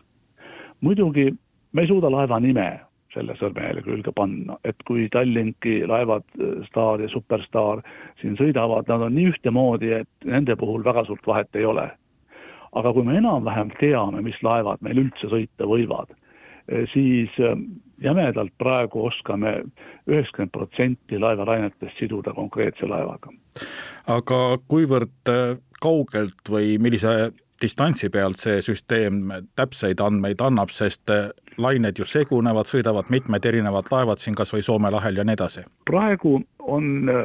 Muidugi 0.80 1.30
me 1.72 1.82
ei 1.82 1.88
suuda 1.90 2.10
laeva 2.10 2.40
nime 2.40 2.68
selle 3.14 3.34
sõrmejälje 3.38 3.82
külge 3.86 4.12
panna, 4.14 4.58
et 4.68 4.76
kui 4.86 5.08
Tallinki 5.12 5.80
laevad 5.88 6.26
Star 6.68 7.00
ja 7.00 7.08
Superstar 7.08 7.80
siin 8.20 8.36
sõidavad, 8.36 8.88
nad 8.90 9.06
on 9.06 9.16
nii 9.16 9.30
ühtemoodi, 9.32 9.94
et 10.02 10.28
nende 10.28 10.56
puhul 10.60 10.84
väga 10.84 11.06
suurt 11.08 11.26
vahet 11.26 11.56
ei 11.56 11.64
ole. 11.64 11.88
aga 12.76 12.92
kui 12.92 13.02
me 13.02 13.16
enam-vähem 13.16 13.70
teame, 13.80 14.20
mis 14.22 14.36
laevad 14.44 14.82
meil 14.84 14.98
üldse 15.00 15.30
sõita 15.32 15.64
võivad, 15.64 16.12
siis 16.92 17.32
jämedalt 18.04 18.52
praegu 18.60 19.06
oskame 19.08 19.54
üheksakümmend 20.06 20.52
protsenti 20.52 21.18
laevalainetest 21.18 21.98
siduda 21.98 22.34
konkreetse 22.36 22.86
laevaga. 22.86 23.32
aga 24.06 24.58
kuivõrd 24.68 25.32
äh, 25.32 25.56
kaugelt 25.80 26.50
või 26.50 26.76
millise 26.78 27.32
distantsi 27.62 28.10
pealt 28.10 28.38
see 28.42 28.60
süsteem 28.62 29.32
täpseid 29.56 30.00
andmeid 30.00 30.40
annab, 30.44 30.70
sest 30.74 31.10
äh, 31.10 31.30
lained 31.58 31.98
ju 31.98 32.06
segunevad, 32.06 32.70
sõidavad 32.70 33.10
mitmed 33.10 33.44
erinevad 33.44 33.90
laevad 33.90 34.22
siin 34.22 34.36
kas 34.38 34.52
või 34.54 34.62
Soome 34.66 34.90
lahel 34.94 35.18
ja 35.18 35.24
nii 35.26 35.38
edasi? 35.38 35.64
praegu 35.90 36.38
on 36.58 37.08
äh, 37.08 37.24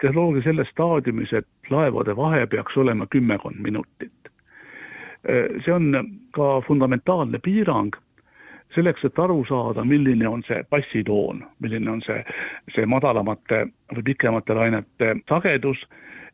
tehnoloogia 0.00 0.44
selles 0.48 0.70
staadiumis, 0.72 1.32
et 1.32 1.70
laevade 1.70 2.16
vahe 2.16 2.46
peaks 2.46 2.76
olema 2.76 3.06
kümmekond 3.06 3.60
minutit. 3.60 4.12
see 5.64 5.72
on 5.72 5.86
ka 6.36 6.60
fundamentaalne 6.66 7.38
piirang 7.40 7.94
selleks, 8.74 9.04
et 9.04 9.18
aru 9.18 9.44
saada, 9.48 9.84
milline 9.84 10.28
on 10.28 10.42
see 10.48 10.62
bassitoon, 10.70 11.44
milline 11.64 11.90
on 11.90 12.02
see, 12.06 12.20
see 12.74 12.86
madalamate 12.86 13.64
või 13.94 14.04
pikemate 14.10 14.56
lainete 14.58 15.14
sagedus 15.28 15.80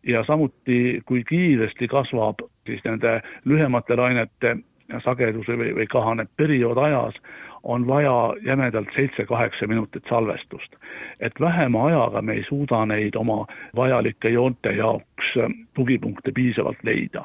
ja 0.06 0.24
samuti, 0.24 1.00
kui 1.06 1.24
kiiresti 1.28 1.88
kasvab 1.88 2.40
siis 2.66 2.80
nende 2.84 3.20
lühemate 3.44 3.96
lainete 3.96 4.56
sagedus 5.04 5.48
või, 5.48 5.74
või 5.74 5.86
kahaneb 5.90 6.30
periood 6.36 6.78
ajas, 6.78 7.14
on 7.62 7.86
vaja 7.86 8.32
jämedalt 8.44 8.88
seitse-kaheksa 8.96 9.66
minutit 9.66 10.04
salvestust. 10.08 10.76
et 11.20 11.40
vähema 11.40 11.86
ajaga 11.86 12.22
me 12.22 12.32
ei 12.32 12.44
suuda 12.48 12.86
neid 12.86 13.16
oma 13.16 13.46
vajalike 13.76 14.28
joonte 14.28 14.72
jaoks 14.72 15.34
tugipunkte 15.74 16.32
piisavalt 16.32 16.78
leida 16.82 17.24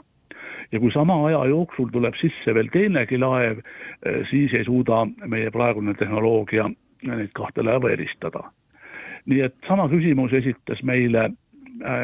ja 0.72 0.80
kui 0.80 0.92
sama 0.92 1.28
aja 1.28 1.46
jooksul 1.46 1.88
tuleb 1.92 2.14
sisse 2.22 2.54
veel 2.54 2.70
teinegi 2.74 3.18
laev, 3.18 3.58
eh, 4.06 4.28
siis 4.30 4.54
ei 4.54 4.66
suuda 4.66 5.06
meie 5.26 5.52
praegune 5.52 5.94
tehnoloogia 5.94 6.70
neid 7.04 7.32
kahte 7.34 7.64
laeva 7.64 7.90
eristada. 7.90 8.52
nii 9.26 9.42
et 9.42 9.56
sama 9.68 9.88
küsimus 9.90 10.34
esitas 10.34 10.84
meile 10.84 11.24
äh, 11.24 11.45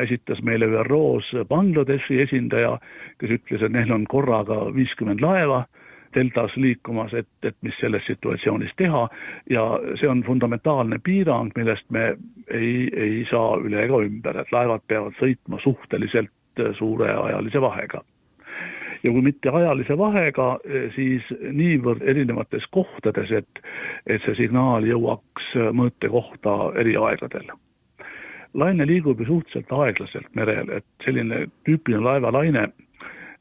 esitas 0.03 0.41
meile 0.45 0.65
ÜRO-s 0.65 1.45
Bangladeshi 1.49 2.21
esindaja, 2.21 2.77
kes 3.19 3.37
ütles, 3.37 3.63
et 3.63 3.73
neil 3.73 3.91
on 3.93 4.07
korraga 4.09 4.63
viiskümmend 4.75 5.23
laeva 5.23 5.65
deltas 6.15 6.55
liikumas, 6.59 7.13
et, 7.13 7.29
et 7.43 7.55
mis 7.63 7.75
selles 7.79 8.03
situatsioonis 8.07 8.73
teha 8.77 9.05
ja 9.49 9.65
see 9.99 10.09
on 10.11 10.23
fundamentaalne 10.27 10.99
piirang, 11.03 11.51
millest 11.55 11.87
me 11.89 12.15
ei, 12.51 12.89
ei 12.91 13.21
saa 13.29 13.57
üle 13.63 13.85
ega 13.85 14.01
ümber, 14.03 14.41
et 14.41 14.51
laevad 14.51 14.83
peavad 14.91 15.15
sõitma 15.21 15.61
suhteliselt 15.63 16.65
suure 16.77 17.13
ajalise 17.13 17.61
vahega 17.63 18.03
ja 19.03 19.11
kui 19.11 19.23
mitte 19.25 19.49
ajalise 19.49 19.97
vahega, 19.97 20.47
siis 20.95 21.25
niivõrd 21.41 22.03
erinevates 22.05 22.67
kohtades, 22.75 23.31
et, 23.33 23.63
et 24.05 24.21
see 24.27 24.37
signaal 24.43 24.85
jõuaks 24.85 25.53
mõõtekohta 25.77 26.57
eri 26.83 26.93
aegadel. 26.99 27.49
Laine 28.53 28.85
liigub 28.87 29.19
ju 29.19 29.25
suhteliselt 29.25 29.71
aeglaselt 29.71 30.35
merel, 30.35 30.69
et 30.69 30.85
selline 31.05 31.45
tüüpiline 31.67 32.03
laevalaine 32.03 32.67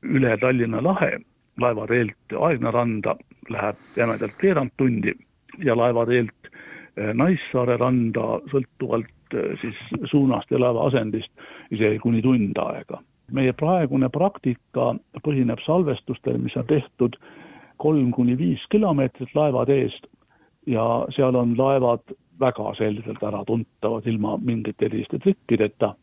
üle 0.03 0.37
Tallinna 0.41 0.83
lahe 0.83 1.19
laevateelt 1.61 2.37
Aegna 2.41 2.71
randa 2.71 3.17
läheb 3.49 3.77
jämedalt 3.97 4.43
veerand 4.43 4.71
tundi 4.77 5.15
ja 5.59 5.77
laevateelt 5.77 6.51
eh, 6.97 7.13
Naissaare 7.15 7.77
randa 7.77 8.41
sõltuvalt 8.53 9.35
eh, 9.35 9.57
siis 9.61 10.11
suunast 10.11 10.51
ja 10.51 10.61
laeva 10.61 10.87
asendist 10.89 11.31
isegi 11.71 11.99
kuni 11.99 12.23
tund 12.23 12.59
aega. 12.59 13.03
meie 13.31 13.53
praegune 13.53 14.09
praktika 14.11 14.95
põhineb 15.23 15.61
salvestustel, 15.63 16.39
mis 16.43 16.57
on 16.57 16.67
tehtud 16.67 17.15
kolm 17.79 18.11
kuni 18.13 18.35
viis 18.39 18.65
kilomeetrit 18.71 19.35
laevateest 19.35 20.07
ja 20.67 21.07
seal 21.15 21.37
on 21.39 21.55
laevad 21.59 22.03
väga 22.41 22.75
selgelt 22.79 23.23
äratuntavad 23.23 24.07
ilma 24.07 24.37
mingite 24.37 24.87
eriliste 24.87 25.19
trikkideta. 25.19 25.95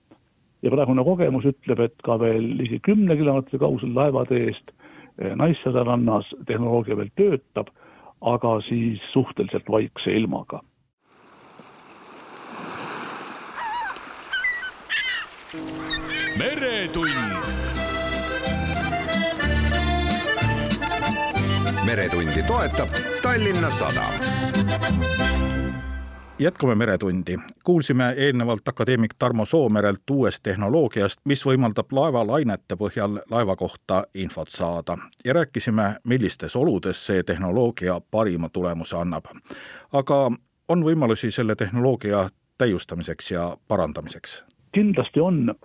ja 0.62 0.71
praegune 0.73 1.04
kogemus 1.04 1.45
ütleb, 1.45 1.80
et 1.80 2.02
ka 2.04 2.19
veel 2.19 2.58
ligi 2.58 2.80
kümne 2.80 3.15
kilomeetri 3.15 3.60
kaugusel 3.60 3.93
laevateest 3.95 4.71
Eh, 5.17 5.36
Naissaare 5.36 5.82
rannas 5.84 6.28
tehnoloogia 6.45 6.97
veel 6.97 7.10
töötab, 7.17 7.71
aga 8.21 8.60
siis 8.69 9.02
suhteliselt 9.13 9.69
vaikse 9.69 10.13
ilmaga. 10.13 10.62
meretund. 16.38 17.17
meretundi 21.86 22.43
toetab 22.47 22.89
Tallinna 23.23 23.69
Sadam 23.69 25.46
jätkame 26.39 26.76
Meretundi. 26.76 27.36
kuulsime 27.63 28.13
eelnevalt 28.17 28.67
akadeemik 28.67 29.12
Tarmo 29.19 29.45
Soomerelt 29.45 30.10
uuest 30.12 30.43
tehnoloogiast, 30.43 31.21
mis 31.26 31.45
võimaldab 31.45 31.91
laevalainete 31.91 32.76
põhjal 32.76 33.19
laeva 33.32 33.56
kohta 33.56 34.04
infot 34.13 34.50
saada 34.50 34.97
ja 35.26 35.34
rääkisime, 35.34 35.95
millistes 36.08 36.56
oludes 36.56 37.06
see 37.06 37.23
tehnoloogia 37.23 38.02
parima 38.12 38.50
tulemuse 38.50 38.97
annab. 38.97 39.26
aga 39.93 40.32
on 40.67 40.84
võimalusi 40.84 41.32
selle 41.32 41.56
tehnoloogia 41.56 42.30
täiustamiseks 42.58 43.32
ja 43.32 43.58
parandamiseks? 43.67 44.45
kindlasti 44.71 45.19
on. 45.19 45.56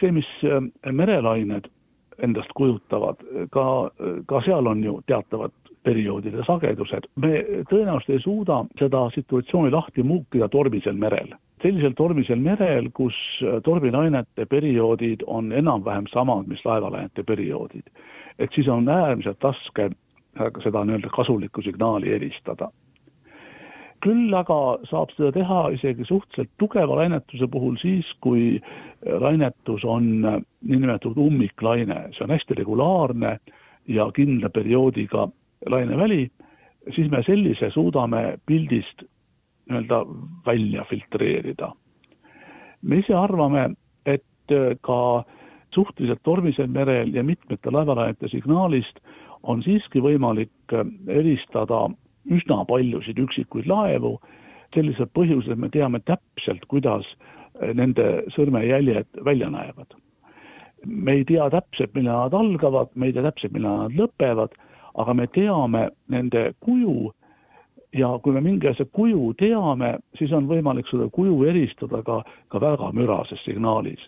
see, 0.00 0.12
mis 0.12 0.26
äh, 0.44 0.92
merelained 0.92 1.70
endast 2.18 2.50
kujutavad, 2.54 3.16
ka, 3.50 3.90
ka 4.26 4.40
seal 4.44 4.66
on 4.66 4.84
ju 4.84 5.00
teatavad 5.06 5.52
perioodide 5.86 6.44
sagedused. 6.46 7.06
me 7.22 7.32
tõenäoliselt 7.70 8.16
ei 8.16 8.22
suuda 8.22 8.62
seda 8.78 9.06
situatsiooni 9.14 9.70
lahti 9.74 10.02
muukida 10.02 10.48
tormisel 10.52 10.98
merel. 10.98 11.34
sellisel 11.62 11.94
tormisel 11.96 12.40
merel, 12.42 12.90
kus 12.94 13.14
torminainete 13.64 14.46
perioodid 14.46 15.22
on 15.26 15.52
enam-vähem 15.52 16.10
samad, 16.12 16.46
mis 16.50 16.64
laevalainete 16.64 17.22
perioodid, 17.22 17.86
et 18.38 18.50
siis 18.54 18.68
on 18.68 18.88
äärmiselt 18.88 19.44
raske 19.44 19.90
seda 20.62 20.84
nii-öelda 20.84 21.08
kasulikku 21.14 21.62
signaali 21.64 22.12
eristada 22.12 22.68
küll 24.04 24.34
aga 24.36 24.58
saab 24.90 25.10
seda 25.16 25.32
teha 25.34 25.60
isegi 25.74 26.04
suhteliselt 26.04 26.50
tugeva 26.60 26.98
lainetuse 27.00 27.48
puhul 27.50 27.78
siis, 27.80 28.06
kui 28.20 28.60
lainetus 29.06 29.84
on 29.88 30.10
niinimetatud 30.20 31.16
ummiklaine, 31.16 32.02
see 32.14 32.26
on 32.26 32.34
hästi 32.34 32.58
regulaarne 32.60 33.38
ja 33.88 34.08
kindla 34.14 34.50
perioodiga 34.50 35.26
laineväli, 35.66 36.28
siis 36.94 37.10
me 37.10 37.22
sellise 37.26 37.70
suudame 37.74 38.36
pildist 38.46 39.02
nii-öelda 39.66 40.04
välja 40.46 40.84
filtreerida. 40.84 41.72
me 42.82 42.98
ise 42.98 43.14
arvame, 43.14 43.70
et 44.06 44.54
ka 44.80 45.24
suhteliselt 45.74 46.22
tormisel 46.22 46.66
merel 46.66 47.14
ja 47.14 47.24
mitmete 47.24 47.70
laevalainete 47.70 48.28
signaalist 48.28 49.00
on 49.42 49.62
siiski 49.62 50.00
võimalik 50.00 50.74
eristada 51.08 51.86
üsna 52.30 52.64
paljusid 52.68 53.18
üksikuid 53.22 53.68
laevu, 53.70 54.16
sellisel 54.74 55.08
põhjusel, 55.14 55.54
et 55.54 55.62
me 55.62 55.70
teame 55.72 56.00
täpselt, 56.04 56.64
kuidas 56.70 57.06
nende 57.74 58.06
sõrmejäljed 58.34 59.22
välja 59.24 59.50
näevad. 59.50 59.94
me 60.86 61.12
ei 61.12 61.24
tea 61.24 61.48
täpselt, 61.50 61.94
millal 61.94 62.26
nad 62.26 62.34
algavad, 62.34 62.90
me 62.94 63.06
ei 63.06 63.12
tea 63.12 63.22
täpselt, 63.22 63.52
millal 63.52 63.86
nad 63.86 63.94
lõpevad 63.98 64.52
aga 64.96 65.14
me 65.14 65.26
teame 65.26 65.88
nende 66.08 66.52
kuju 66.60 67.12
ja 67.96 68.10
kui 68.22 68.32
me 68.32 68.40
mingi 68.40 68.68
asja 68.68 68.84
kuju 68.92 69.32
teame, 69.40 69.96
siis 70.18 70.32
on 70.32 70.48
võimalik 70.48 70.88
seda 70.90 71.08
kuju 71.12 71.44
eristada 71.48 72.02
ka, 72.02 72.22
ka 72.52 72.60
väga 72.60 72.92
mürases 72.92 73.42
signaalis. 73.44 74.00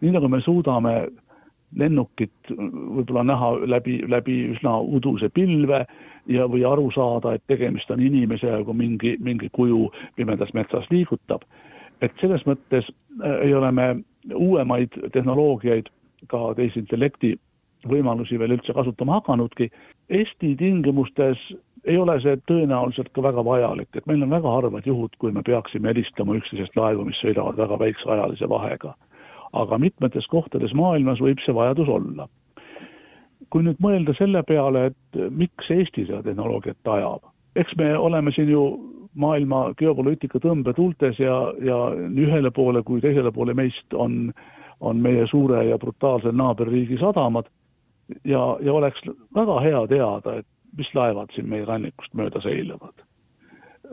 nii 0.00 0.10
nagu 0.10 0.28
me 0.28 0.40
suudame 0.40 0.94
lennukit 1.78 2.50
võib-olla 2.50 3.22
näha 3.24 3.52
läbi, 3.66 4.02
läbi 4.08 4.38
üsna 4.52 4.76
uduse 4.80 5.28
pilve 5.28 5.84
ja, 6.26 6.46
või 6.46 6.64
aru 6.68 6.90
saada, 6.94 7.34
et 7.34 7.44
tegemist 7.48 7.90
on 7.90 8.02
inimesega, 8.02 8.64
kui 8.64 8.76
mingi, 8.76 9.16
mingi 9.20 9.48
kuju 9.52 9.88
pimedas 10.16 10.52
metsas 10.54 10.88
liigutab. 10.90 11.42
et 12.02 12.12
selles 12.20 12.42
mõttes 12.46 12.88
äh, 13.22 13.46
ei 13.46 13.54
ole 13.54 13.70
me 13.72 13.96
uuemaid 14.34 14.90
tehnoloogiaid, 15.12 15.86
ka 16.26 16.54
tehisintellekti 16.58 17.36
võimalusi 17.88 18.38
veel 18.38 18.56
üldse 18.56 18.74
kasutama 18.74 19.20
hakanudki. 19.20 19.70
Eesti 20.12 20.56
tingimustes 20.60 21.40
ei 21.88 21.96
ole 21.98 22.18
see 22.22 22.36
tõenäoliselt 22.46 23.10
ka 23.16 23.24
väga 23.24 23.42
vajalik, 23.46 23.88
et 23.96 24.06
meil 24.06 24.22
on 24.22 24.30
väga 24.30 24.50
harvad 24.54 24.86
juhud, 24.86 25.14
kui 25.18 25.32
me 25.32 25.42
peaksime 25.46 25.90
helistama 25.90 26.36
üksteisest 26.38 26.76
laevu, 26.78 27.06
mis 27.08 27.18
sõidavad 27.22 27.58
väga 27.58 27.78
väikse 27.80 28.10
ajalise 28.10 28.48
vahega. 28.48 28.94
aga 29.52 29.76
mitmetes 29.78 30.26
kohtades 30.32 30.72
maailmas 30.72 31.20
võib 31.20 31.40
see 31.44 31.54
vajadus 31.54 31.88
olla. 31.88 32.28
kui 33.50 33.62
nüüd 33.62 33.80
mõelda 33.84 34.14
selle 34.16 34.42
peale, 34.42 34.86
et 34.86 35.20
miks 35.30 35.70
Eesti 35.70 36.06
seda 36.06 36.22
tehnoloogiat 36.22 36.88
ajab, 36.88 37.26
eks 37.56 37.76
me 37.76 37.96
oleme 37.98 38.32
siin 38.32 38.48
ju 38.48 38.62
maailma 39.14 39.74
geopoliitika 39.78 40.38
tõmbetuultes 40.40 41.18
ja, 41.18 41.52
ja 41.60 41.78
nii 41.96 42.28
ühele 42.28 42.50
poole 42.50 42.82
kui 42.82 43.00
teisele 43.00 43.32
poole 43.32 43.54
meist 43.54 43.94
on, 43.94 44.32
on 44.80 45.02
meie 45.02 45.26
suure 45.26 45.64
ja 45.68 45.78
brutaalse 45.78 46.32
naaberriigi 46.32 46.96
sadamad 47.00 47.50
ja, 48.24 48.42
ja 48.60 48.72
oleks 48.72 49.00
väga 49.34 49.60
hea 49.60 49.86
teada, 49.90 50.36
et 50.40 50.46
mis 50.76 50.92
laevad 50.94 51.32
siin 51.34 51.48
meie 51.48 51.64
rannikust 51.68 52.14
mööda 52.14 52.40
seilavad. 52.44 52.94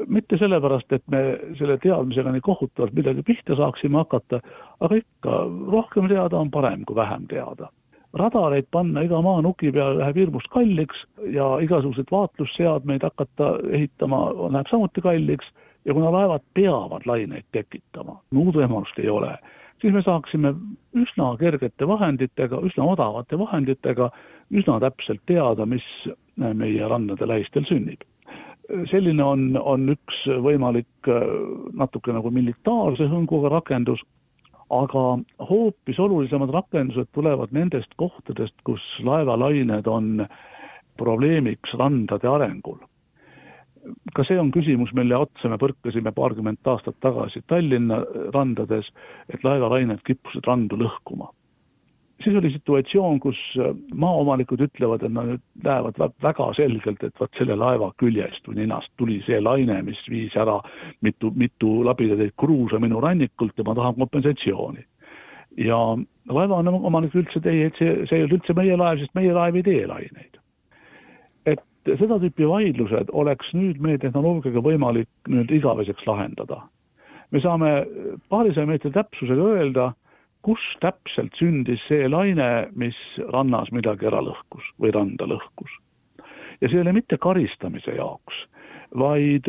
mitte 0.08 0.38
sellepärast, 0.40 0.94
et 0.96 1.04
me 1.12 1.20
selle 1.60 1.76
teadmisega 1.84 2.32
nii 2.32 2.42
kohutavalt 2.46 2.94
midagi 2.96 3.24
pihta 3.28 3.56
saaksime 3.60 3.98
hakata, 4.00 4.40
aga 4.80 4.96
ikka 4.96 5.40
rohkem 5.72 6.08
teada 6.08 6.38
on 6.40 6.52
parem 6.52 6.86
kui 6.86 6.96
vähem 6.96 7.28
teada. 7.28 7.70
radareid 8.14 8.66
panna 8.72 9.02
iga 9.06 9.22
maanuki 9.22 9.72
peale 9.72 10.00
läheb 10.00 10.16
hirmus 10.16 10.48
kalliks 10.50 11.04
ja 11.30 11.60
igasuguseid 11.62 12.08
vaatlusseadmeid 12.12 13.04
hakata 13.04 13.60
ehitama 13.72 14.22
läheb 14.52 14.72
samuti 14.72 15.02
kalliks 15.02 15.52
ja 15.86 15.94
kuna 15.94 16.12
laevad 16.12 16.42
peavad 16.54 17.06
laineid 17.06 17.46
tekitama, 17.52 18.22
muud 18.32 18.56
võimalust 18.56 18.98
ei 19.00 19.10
ole 19.10 19.38
siis 19.82 19.94
me 19.94 20.02
saaksime 20.04 20.54
üsna 20.98 21.32
kergete 21.40 21.88
vahenditega, 21.88 22.60
üsna 22.68 22.88
odavate 22.94 23.40
vahenditega 23.40 24.10
üsna 24.52 24.80
täpselt 24.84 25.22
teada, 25.30 25.66
mis 25.66 25.86
meie 26.38 26.88
randade 26.90 27.28
lähistel 27.28 27.68
sünnib. 27.70 28.02
selline 28.92 29.24
on, 29.24 29.58
on 29.58 29.90
üks 29.90 30.18
võimalik 30.46 31.10
natuke 31.74 32.14
nagu 32.14 32.30
militaarse 32.32 33.08
hõnguga 33.10 33.50
rakendus, 33.56 34.02
aga 34.70 35.06
hoopis 35.50 36.00
olulisemad 36.00 36.54
rakendused 36.54 37.10
tulevad 37.18 37.50
nendest 37.52 37.96
kohtadest, 37.98 38.54
kus 38.64 38.84
laevalained 39.04 39.88
on 39.88 40.28
probleemiks 41.02 41.74
randade 41.82 42.30
arengul 42.30 42.78
ka 44.16 44.26
see 44.28 44.40
on 44.40 44.52
küsimus, 44.54 44.92
mille 44.98 45.18
otsa 45.18 45.50
me 45.52 45.58
põrkasime 45.62 46.14
paarkümmend 46.16 46.72
aastat 46.72 46.98
tagasi 47.04 47.42
Tallinna 47.48 48.00
randades, 48.36 48.90
et 49.30 49.44
laevalained 49.46 50.02
kippusid 50.08 50.48
randu 50.48 50.80
lõhkuma. 50.80 51.30
siis 52.24 52.36
oli 52.36 52.50
situatsioon, 52.52 53.20
kus 53.24 53.38
maaomanikud 53.96 54.60
ütlevad, 54.66 55.04
et 55.08 55.14
nad 55.16 55.30
nüüd 55.30 55.44
näevad 55.64 56.02
väga 56.22 56.50
selgelt, 56.58 57.04
et 57.04 57.20
vot 57.20 57.38
selle 57.40 57.56
laeva 57.56 57.94
küljest 58.02 58.48
või 58.48 58.60
ninast 58.60 58.92
tuli 58.98 59.22
see 59.28 59.40
laine, 59.40 59.82
mis 59.88 60.02
viis 60.10 60.36
ära 60.36 60.58
mitu, 61.02 61.32
mitu 61.32 61.80
labidatäit 61.88 62.36
kruusa 62.36 62.80
minu 62.80 63.00
rannikult 63.00 63.56
ja 63.58 63.64
ma 63.64 63.76
tahan 63.76 63.96
kompensatsiooni. 63.96 64.84
ja 65.58 65.80
laevaomanik 66.30 67.16
ütles, 67.16 67.38
et 67.38 67.46
ei, 67.46 67.64
et 67.64 67.80
see, 67.80 67.96
see 68.06 68.18
ei 68.18 68.28
olnud 68.28 68.40
üldse 68.40 68.54
meie 68.54 68.76
laev, 68.78 69.00
sest 69.00 69.16
meie 69.16 69.34
laev 69.34 69.56
ei 69.56 69.64
tee 69.64 69.88
laineid 69.88 70.39
seda 71.98 72.20
tüüpi 72.22 72.48
vaidlused 72.50 73.10
oleks 73.16 73.54
nüüd 73.58 73.80
meie 73.84 74.00
tehnoloogiaga 74.02 74.62
võimalik 74.66 75.10
nii-öelda 75.28 75.56
igaveseks 75.56 76.06
lahendada. 76.08 76.62
me 77.32 77.40
saame 77.42 77.86
paarisaja 78.30 78.66
meetri 78.66 78.92
täpsusega 78.92 79.50
öelda, 79.54 79.94
kus 80.42 80.62
täpselt 80.82 81.36
sündis 81.38 81.82
see 81.88 82.08
laine, 82.10 82.70
mis 82.76 82.98
rannas 83.34 83.72
midagi 83.72 84.08
ära 84.10 84.22
lõhkus 84.24 84.66
või 84.82 84.94
randa 84.96 85.28
lõhkus. 85.30 85.72
ja 86.62 86.68
see 86.68 86.78
ei 86.78 86.82
ole 86.82 86.94
mitte 86.94 87.18
karistamise 87.18 87.96
jaoks, 87.96 88.46
vaid 88.96 89.48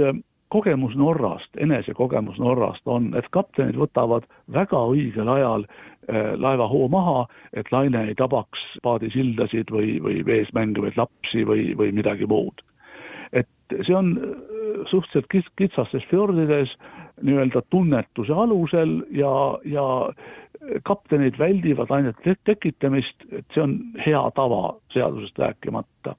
kogemus 0.50 0.96
Norrast, 0.98 1.50
enesekogemus 1.62 2.38
Norrast 2.42 2.86
on, 2.90 3.12
et 3.18 3.28
kaptenid 3.34 3.78
võtavad 3.78 4.26
väga 4.52 4.82
õigel 4.92 5.30
ajal 5.30 5.66
äh, 5.66 6.34
laeva 6.38 6.66
hoo 6.70 6.88
maha, 6.92 7.24
et 7.54 7.70
laine 7.72 8.06
ei 8.08 8.16
tabaks 8.18 8.62
paadisildasid 8.82 9.70
või, 9.70 9.98
või 10.02 10.24
vees 10.26 10.50
mängivaid 10.56 10.98
lapsi 10.98 11.46
või, 11.46 11.70
või 11.78 11.94
midagi 11.96 12.28
muud. 12.30 12.64
et 13.32 13.48
see 13.86 13.94
on 13.94 14.16
äh, 14.18 14.34
suhteliselt 14.90 15.30
kitsastes 15.56 16.06
fjordides 16.10 16.72
nii-öelda 17.22 17.62
tunnetuse 17.70 18.32
alusel 18.32 19.00
ja, 19.14 19.32
ja 19.64 19.84
kaptenid 20.82 21.38
väldivad 21.38 21.90
ainult 21.90 22.18
tekitamist, 22.44 23.26
et 23.32 23.46
see 23.54 23.62
on 23.62 23.76
hea 24.06 24.22
tava, 24.34 24.74
seadusest 24.92 25.38
rääkimata. 25.38 26.16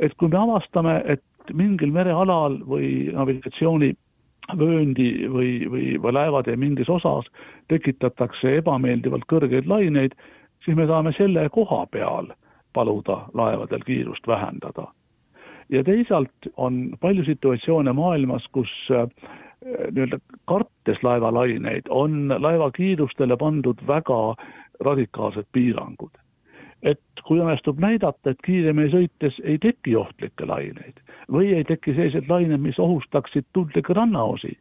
et 0.00 0.14
kui 0.18 0.28
me 0.28 0.38
avastame, 0.38 1.02
et 1.06 1.22
mingil 1.52 1.92
merealal 1.92 2.58
või 2.68 3.10
navigatsioonivööndi 3.12 5.08
või, 5.28 5.50
või, 5.70 5.86
või 6.02 6.12
laevade 6.16 6.56
mingis 6.56 6.88
osas 6.88 7.28
tekitatakse 7.68 8.56
ebameeldivalt 8.60 9.26
kõrgeid 9.28 9.68
laineid, 9.68 10.16
siis 10.64 10.76
me 10.76 10.86
saame 10.86 11.12
selle 11.18 11.48
koha 11.52 11.84
peal 11.92 12.32
paluda 12.72 13.24
laevadel 13.34 13.84
kiirust 13.86 14.26
vähendada. 14.26 14.88
ja 15.68 15.84
teisalt 15.84 16.48
on 16.56 16.96
palju 17.00 17.24
situatsioone 17.24 17.92
maailmas, 17.92 18.44
kus 18.52 18.70
äh, 18.90 19.08
nii-öelda 19.64 20.18
kartes 20.44 21.02
laevalaineid, 21.02 21.88
on 21.88 22.28
laeva 22.28 22.70
kiirustele 22.70 23.36
pandud 23.36 23.80
väga 23.86 24.34
radikaalsed 24.80 25.46
piirangud 25.52 26.10
et 26.84 27.24
kui 27.24 27.40
õnnestub 27.40 27.80
näidata, 27.80 28.34
et 28.34 28.42
kiiremini 28.44 28.92
sõites 28.92 29.40
ei 29.44 29.58
teki 29.58 29.96
ohtlikke 29.96 30.46
laineid 30.48 31.00
või 31.32 31.54
ei 31.56 31.64
teki 31.64 31.94
selliseid 31.94 32.28
laineid, 32.28 32.60
mis 32.60 32.78
ohustaksid 32.78 33.46
tundlikke 33.52 33.96
rannaosi, 33.96 34.52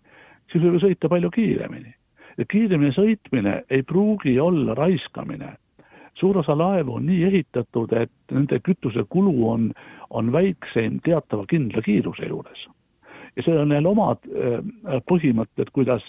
siis 0.52 0.64
võib 0.64 0.78
ju 0.78 0.86
sõita 0.88 1.10
palju 1.10 1.32
kiiremini. 1.32 1.96
ja 2.38 2.46
kiiremini 2.50 2.92
sõitmine 2.96 3.64
ei 3.70 3.84
pruugi 3.84 4.40
olla 4.40 4.74
raiskamine. 4.74 5.58
suur 6.14 6.38
osa 6.38 6.58
laevu 6.58 6.96
on 6.96 7.06
nii 7.06 7.24
ehitatud, 7.24 7.94
et 7.94 8.12
nende 8.32 8.60
kütusekulu 8.60 9.50
on, 9.50 9.74
on 10.10 10.32
väikseim 10.32 11.00
teatava 11.04 11.46
kindla 11.46 11.82
kiiruse 11.82 12.26
juures 12.26 12.68
ja 13.36 13.44
seal 13.44 13.58
on 13.58 13.70
neil 13.70 13.86
omad 13.86 14.18
äh, 14.30 15.02
põhimõtted, 15.10 15.72
kuidas, 15.74 16.04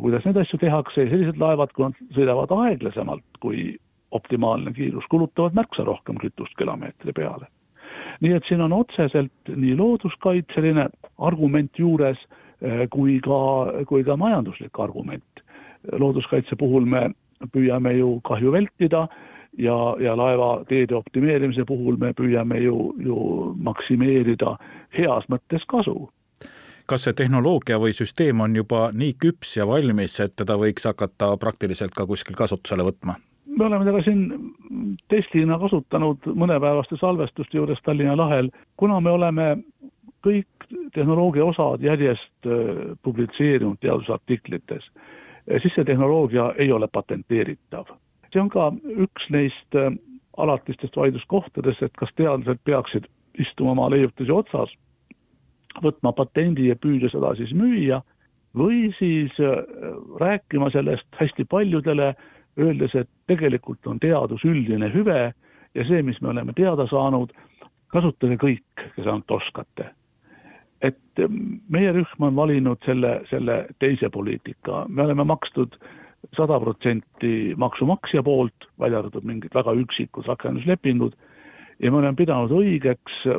kuidas 0.00 0.24
neid 0.24 0.36
asju 0.36 0.58
tehakse 0.58 1.04
ja 1.04 1.10
sellised 1.10 1.40
laevad, 1.40 1.72
kui 1.72 1.84
nad 1.84 1.98
sõidavad 2.16 2.54
aeglasemalt 2.56 3.40
kui 3.40 3.76
optimaalne 4.12 4.72
kiirus, 4.76 5.04
kulutavad 5.10 5.56
märksa 5.56 5.84
rohkem 5.88 6.20
kütust 6.20 6.56
kilomeetri 6.58 7.12
peale. 7.16 7.48
Nii 8.22 8.36
et 8.38 8.46
siin 8.48 8.62
on 8.62 8.72
otseselt 8.76 9.50
nii 9.50 9.74
looduskaitseline 9.76 10.86
argument 11.18 11.78
juures 11.78 12.18
eh, 12.62 12.86
kui 12.90 13.18
ka, 13.24 13.40
kui 13.88 14.04
ka 14.06 14.16
majanduslik 14.16 14.78
argument. 14.78 15.24
looduskaitse 15.98 16.56
puhul 16.56 16.84
me 16.86 17.08
püüame 17.50 17.96
ju 17.96 18.20
kahju 18.22 18.52
vältida 18.54 19.08
ja, 19.58 19.76
ja 19.98 20.16
laevateede 20.16 20.94
optimeerimise 20.94 21.64
puhul 21.66 21.96
me 21.98 22.12
püüame 22.14 22.60
ju, 22.62 22.94
ju 23.02 23.16
maksimeerida 23.58 24.56
heas 24.98 25.26
mõttes 25.28 25.66
kasu 25.66 26.10
kas 26.86 27.06
see 27.06 27.16
tehnoloogia 27.16 27.78
või 27.82 27.94
süsteem 27.96 28.40
on 28.44 28.56
juba 28.56 28.90
nii 28.92 29.14
küps 29.18 29.56
ja 29.56 29.66
valmis, 29.66 30.18
et 30.20 30.34
teda 30.36 30.58
võiks 30.60 30.86
hakata 30.86 31.36
praktiliselt 31.40 31.94
ka 31.94 32.06
kuskil 32.06 32.36
kasutusele 32.38 32.84
võtma? 32.86 33.16
Me 33.62 33.66
oleme 33.66 33.84
teda 33.84 34.02
siin 34.02 34.22
testina 35.08 35.58
kasutanud 35.58 36.26
mõnepäevaste 36.26 36.96
salvestuste 36.98 37.56
juures 37.56 37.78
Tallinna 37.86 38.16
lahel, 38.18 38.50
kuna 38.76 39.00
me 39.00 39.10
oleme 39.10 39.46
kõik 40.26 40.66
tehnoloogia 40.94 41.44
osad 41.44 41.82
järjest 41.82 42.46
äh, 42.46 42.96
publitseerinud 43.02 43.78
teadusartiklites, 43.80 44.88
äh, 44.96 45.62
siis 45.62 45.74
see 45.76 45.86
tehnoloogia 45.86 46.52
ei 46.58 46.72
ole 46.72 46.88
patenteeritav. 46.88 47.94
see 48.32 48.40
on 48.40 48.48
ka 48.48 48.70
üks 49.06 49.28
neist 49.30 49.78
äh, 49.78 49.92
alatistest 50.36 50.96
vaidluskohtadest, 50.96 51.82
et 51.82 51.94
kas 51.98 52.10
teadlased 52.16 52.62
peaksid 52.64 53.06
istuma 53.38 53.76
oma 53.76 53.90
leiutise 53.90 54.32
otsas, 54.32 54.74
võtma 55.82 56.12
patendi 56.12 56.68
ja 56.68 56.76
püüda 56.76 57.10
seda 57.12 57.34
siis 57.36 57.52
müüa, 57.54 58.02
või 58.56 58.90
siis 58.98 59.32
rääkima 60.20 60.68
sellest 60.70 61.06
hästi 61.16 61.44
paljudele 61.48 62.10
öeldes, 62.58 62.94
et 62.94 63.08
tegelikult 63.30 63.86
on 63.86 64.00
teadus 64.00 64.44
üldine 64.44 64.90
hüve 64.92 65.32
ja 65.74 65.88
see, 65.88 66.02
mis 66.02 66.20
me 66.20 66.32
oleme 66.32 66.52
teada 66.56 66.86
saanud, 66.90 67.32
kasutage 67.92 68.38
kõik, 68.40 68.86
kes 68.96 69.06
ainult 69.06 69.30
oskate. 69.30 69.90
et 70.82 71.20
meie 71.70 71.92
rühm 71.94 72.24
on 72.26 72.34
valinud 72.34 72.80
selle, 72.82 73.20
selle 73.30 73.68
teise 73.78 74.08
poliitika, 74.10 74.80
me 74.88 75.04
oleme 75.04 75.22
makstud 75.24 75.76
sada 76.36 76.58
protsenti 76.60 77.54
maksumaksja 77.56 78.22
poolt, 78.22 78.66
välja 78.80 78.98
arvatud 78.98 79.22
mingid 79.22 79.54
väga 79.54 79.76
üksikud 79.78 80.26
rakenduslepingud, 80.26 81.14
ja 81.82 81.90
me 81.90 82.00
oleme 82.00 82.18
pidanud 82.18 82.50
õigeks 82.50 83.22
äh, 83.30 83.38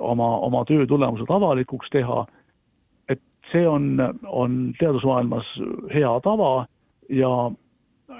oma, 0.00 0.28
oma 0.44 0.64
töö 0.68 0.84
tulemused 0.86 1.32
avalikuks 1.32 1.88
teha, 1.92 2.26
et 3.08 3.22
see 3.52 3.64
on, 3.68 3.96
on 4.28 4.60
teadusmaailmas 4.80 5.48
hea 5.94 6.12
tava 6.24 6.66
ja 7.08 7.32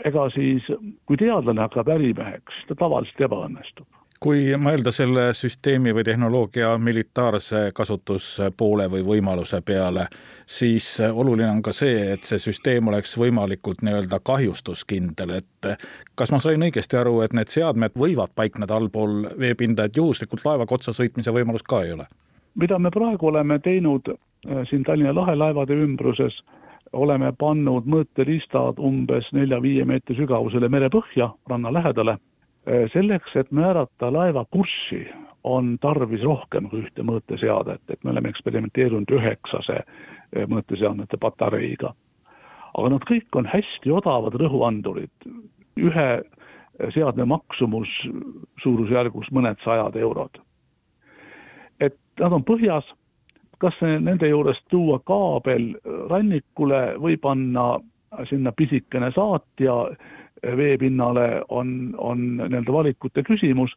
ega 0.04 0.28
siis, 0.34 0.68
kui 1.06 1.18
teadlane 1.20 1.64
hakkab 1.64 1.88
ärimeheks, 1.94 2.62
ta 2.68 2.78
tavaliselt 2.78 3.26
ebaõnnestub 3.28 3.88
kui 4.22 4.52
mõelda 4.58 4.92
selle 4.94 5.24
süsteemi 5.34 5.90
või 5.94 6.04
tehnoloogia 6.06 6.76
militaarse 6.78 7.62
kasutuspoole 7.74 8.86
või 8.90 9.02
võimaluse 9.06 9.58
peale, 9.66 10.06
siis 10.46 10.86
oluline 11.08 11.48
on 11.50 11.62
ka 11.66 11.74
see, 11.74 12.12
et 12.14 12.28
see 12.28 12.38
süsteem 12.38 12.86
oleks 12.92 13.16
võimalikult 13.18 13.82
nii-öelda 13.82 14.20
kahjustuskindel, 14.22 15.34
et 15.40 15.70
kas 16.14 16.30
ma 16.30 16.38
sain 16.44 16.62
õigesti 16.62 17.00
aru, 17.00 17.18
et 17.26 17.34
need 17.34 17.50
seadmed 17.50 17.98
võivad 17.98 18.30
paikneda 18.38 18.78
allpool 18.78 19.26
veepinda, 19.42 19.88
et 19.90 19.98
juhuslikult 19.98 20.46
laevaga 20.46 20.78
otsa 20.78 20.94
sõitmise 20.94 21.34
võimalust 21.34 21.66
ka 21.66 21.82
ei 21.82 21.96
ole? 21.98 22.06
mida 22.54 22.78
me 22.78 22.90
praegu 22.92 23.30
oleme 23.30 23.56
teinud 23.64 24.12
äh, 24.12 24.62
siin 24.68 24.82
Tallinna 24.84 25.14
lahe 25.16 25.34
laevade 25.34 25.72
ümbruses 25.72 26.36
oleme 26.92 27.32
pannud 27.38 27.86
mõõteriistad 27.88 28.80
umbes 28.82 29.28
nelja-viie 29.32 29.84
meetri 29.88 30.16
sügavusele 30.16 30.68
merepõhja, 30.68 31.32
ranna 31.48 31.72
lähedale. 31.72 32.18
selleks, 32.92 33.36
et 33.36 33.50
määrata 33.50 34.12
laeva 34.12 34.44
kurssi, 34.50 35.08
on 35.44 35.78
tarvis 35.80 36.22
rohkem 36.22 36.68
kui 36.70 36.84
ühte 36.84 37.02
mõõteseadet, 37.02 37.80
et 37.90 38.04
me 38.04 38.10
oleme 38.10 38.28
eksperimenteerinud 38.28 39.10
üheksase 39.10 39.80
mõõteseadmete 40.46 41.18
patareiga. 41.18 41.94
aga 42.78 42.88
nad 42.88 43.02
kõik 43.04 43.36
on 43.36 43.46
hästi 43.46 43.90
odavad 43.90 44.34
rõhuandurid, 44.34 45.26
ühe 45.76 46.22
seadme 46.94 47.24
maksumus 47.24 47.88
suurusjärgus 48.62 49.28
mõned 49.30 49.58
sajad 49.64 49.96
eurod. 49.96 50.40
et 51.80 51.96
nad 52.20 52.32
on 52.32 52.44
põhjas 52.44 52.84
kas 53.62 53.78
nende 53.82 54.28
juurest 54.28 54.64
tuua 54.70 54.98
kaabel 55.06 55.72
rannikule 56.10 56.82
või 56.98 57.16
panna 57.22 57.76
sinna 58.28 58.52
pisikene 58.52 59.12
saatja 59.14 59.76
veepinnale, 60.56 61.42
on, 61.48 61.94
on 61.98 62.24
nii-öelda 62.36 62.72
valikute 62.72 63.22
küsimus, 63.22 63.70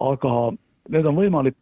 aga 0.00 0.52
need 0.92 1.08
on 1.08 1.16
võimalik 1.16 1.56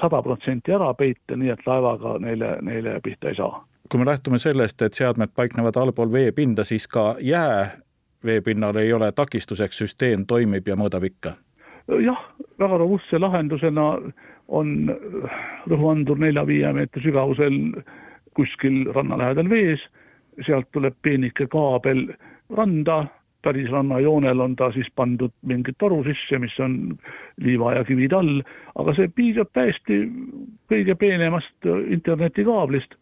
sada 0.00 0.20
protsenti 0.22 0.74
ära 0.76 0.92
peita, 0.94 1.36
nii 1.36 1.50
et 1.54 1.66
laevaga 1.66 2.18
neile, 2.20 2.56
neile 2.62 2.98
pihta 3.04 3.32
ei 3.32 3.38
saa. 3.38 3.64
kui 3.88 4.00
me 4.00 4.06
lähtume 4.06 4.38
sellest, 4.38 4.82
et 4.82 4.94
seadmed 4.94 5.32
paiknevad 5.34 5.76
allpool 5.76 6.12
veepinda, 6.12 6.64
siis 6.64 6.88
ka 6.88 7.14
jää 7.20 7.70
veepinnal 8.24 8.76
ei 8.76 8.92
ole 8.92 9.12
takistuseks, 9.12 9.78
süsteem 9.78 10.26
toimib 10.26 10.68
ja 10.68 10.76
mõõdab 10.76 11.04
ikka? 11.04 11.32
Jah, 11.88 12.24
väga 12.60 12.78
robustse 12.78 13.18
lahendusena 13.18 13.86
on 14.48 14.74
rõhuandur 15.68 16.20
nelja-viie 16.20 16.72
meetri 16.76 17.02
sügavusel 17.04 17.58
kuskil 18.36 18.86
ranna 18.94 19.18
lähedal 19.18 19.48
vees, 19.50 19.82
sealt 20.46 20.68
tuleb 20.72 20.96
peenike 21.02 21.48
kaabel 21.50 22.06
randa, 22.54 23.06
päris 23.42 23.70
rannajoonel 23.70 24.40
on 24.40 24.54
ta 24.58 24.70
siis 24.74 24.88
pandud 24.98 25.32
mingi 25.46 25.72
toru 25.78 26.02
sisse, 26.06 26.38
mis 26.42 26.54
on 26.60 26.78
liiva 27.42 27.74
ja 27.76 27.84
kivid 27.86 28.14
all, 28.16 28.40
aga 28.78 28.94
see 28.98 29.10
piisab 29.14 29.50
täiesti 29.54 30.00
kõige 30.70 30.96
peenemast 30.98 31.68
internetikaablist. 31.98 32.98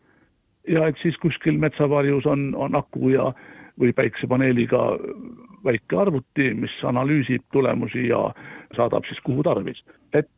Ja 0.69 0.89
et 0.91 0.99
siis 0.99 1.15
kuskil 1.23 1.61
metsavarjus 1.63 2.27
on, 2.27 2.49
on 2.59 2.75
aku 2.75 3.13
ja 3.15 3.31
või 3.79 3.93
päiksepaneeliga 3.95 4.81
väike 5.65 5.99
arvuti, 6.01 6.51
mis 6.59 6.75
analüüsib 6.85 7.45
tulemusi 7.53 8.09
ja 8.09 8.23
saadab 8.77 9.05
siis 9.07 9.21
kuhu 9.25 9.43
tarvis. 9.43 9.85
et 10.13 10.29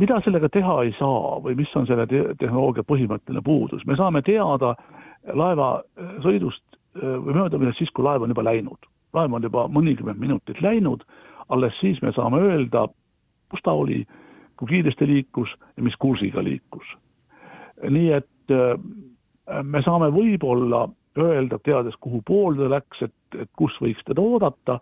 mida 0.00 0.20
sellega 0.24 0.48
teha 0.48 0.82
ei 0.82 0.94
saa 0.98 1.38
või 1.44 1.56
mis 1.56 1.72
on 1.76 1.86
selle 1.86 2.06
te 2.06 2.22
tehnoloogia 2.40 2.84
põhimõtteline 2.88 3.42
puudus, 3.44 3.84
me 3.86 3.96
saame 3.96 4.22
teada 4.22 4.74
laeva 5.34 5.82
sõidust 6.24 6.62
või 6.96 7.34
möödumisest 7.36 7.82
siis, 7.82 7.92
kui 7.92 8.04
laev 8.04 8.22
on 8.22 8.32
juba 8.32 8.44
läinud. 8.44 8.88
laev 9.14 9.32
on 9.32 9.42
juba 9.42 9.66
mõnikümmend 9.68 10.20
minutit 10.20 10.60
läinud, 10.62 11.04
alles 11.48 11.74
siis 11.80 12.00
me 12.02 12.12
saame 12.12 12.40
öelda, 12.40 12.86
kus 13.50 13.62
ta 13.62 13.72
oli, 13.72 14.04
kui 14.56 14.68
kiiresti 14.68 15.06
liikus 15.06 15.52
ja 15.76 15.82
mis 15.82 15.96
kursiga 15.96 16.44
liikus. 16.44 16.86
nii 17.90 18.12
et 18.12 18.54
me 19.62 19.82
saame 19.82 20.08
võib-olla 20.10 20.86
öelda, 21.18 21.58
teades, 21.64 21.96
kuhu 22.00 22.22
poole 22.26 22.56
ta 22.56 22.70
läks, 22.70 23.02
et, 23.02 23.40
et 23.40 23.50
kus 23.56 23.76
võiks 23.80 24.04
teda 24.04 24.20
oodata, 24.20 24.80